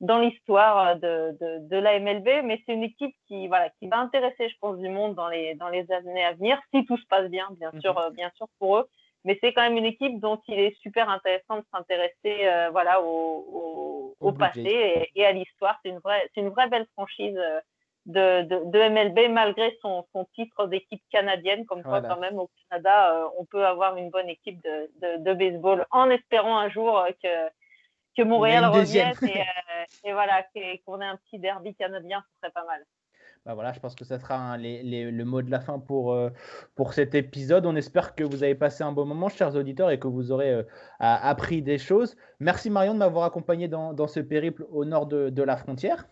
[0.01, 3.97] dans l'histoire de, de, de la MLB, mais c'est une équipe qui, voilà, qui va
[3.99, 7.07] intéresser, je pense, du monde dans les, dans les années à venir, si tout se
[7.07, 8.15] passe bien, bien sûr, mm -hmm.
[8.15, 8.89] bien sûr pour eux
[9.25, 13.01] mais c'est quand même une équipe dont il est super intéressant de s'intéresser euh, voilà,
[13.01, 15.77] au, au, au passé et, et, à l'histoire.
[15.83, 17.59] C'est une, vraie, une vraie belle franchise euh,
[18.05, 21.65] de, de, de MLB malgré son, son titre d'équipe canadienne.
[21.65, 22.07] Comme voilà.
[22.07, 25.33] quoi, quand même, au Canada, euh, on peut avoir une bonne équipe de, de, de
[25.33, 27.49] baseball en espérant un jour euh, que,
[28.17, 30.43] que Montréal revienne et, euh, et, voilà,
[30.85, 32.83] qu'on ait un petit derby canadien, ce serait pas mal.
[33.45, 35.79] Bah voilà, je pense que ça sera un, les, les, le mot de la fin
[35.79, 36.29] pour, euh,
[36.75, 37.65] pour cet épisode.
[37.65, 40.51] On espère que vous avez passé un bon moment, chers auditeurs, et que vous aurez
[40.51, 40.63] euh,
[40.99, 42.17] appris des choses.
[42.39, 46.05] Merci Marion de m'avoir accompagné dans, dans, ce périple au nord de, de la frontière.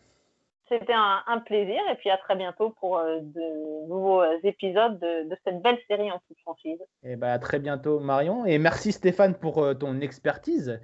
[0.69, 5.29] C'était un, un, plaisir, et puis à très bientôt pour euh, de nouveaux épisodes de,
[5.29, 6.79] de, cette belle série en toute franchise.
[7.03, 10.79] Et bah, à très bientôt Marion, et merci Stéphane pour ton expertise.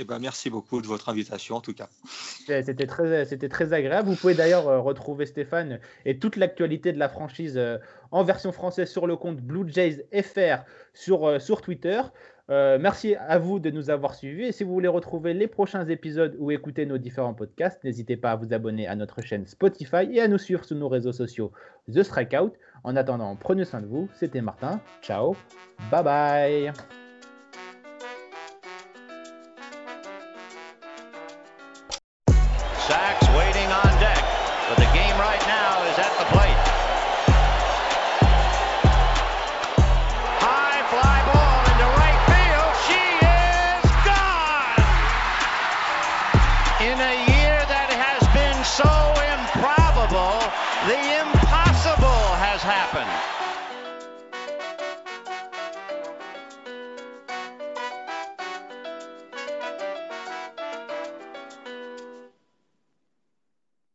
[0.00, 1.88] Eh ben, merci beaucoup de votre invitation, en tout cas.
[2.46, 4.08] C'était très, très agréable.
[4.08, 7.78] Vous pouvez d'ailleurs euh, retrouver Stéphane et toute l'actualité de la franchise euh,
[8.12, 10.62] en version française sur le compte Blue Jays FR
[10.94, 12.00] sur, euh, sur Twitter.
[12.50, 14.44] Merci à vous de nous avoir suivis.
[14.44, 18.30] Et si vous voulez retrouver les prochains épisodes ou écouter nos différents podcasts, n'hésitez pas
[18.30, 21.52] à vous abonner à notre chaîne Spotify et à nous suivre sur nos réseaux sociaux
[21.92, 22.52] The Strikeout.
[22.84, 24.08] En attendant, prenez soin de vous.
[24.14, 24.80] C'était Martin.
[25.02, 25.36] Ciao.
[25.90, 26.72] Bye bye.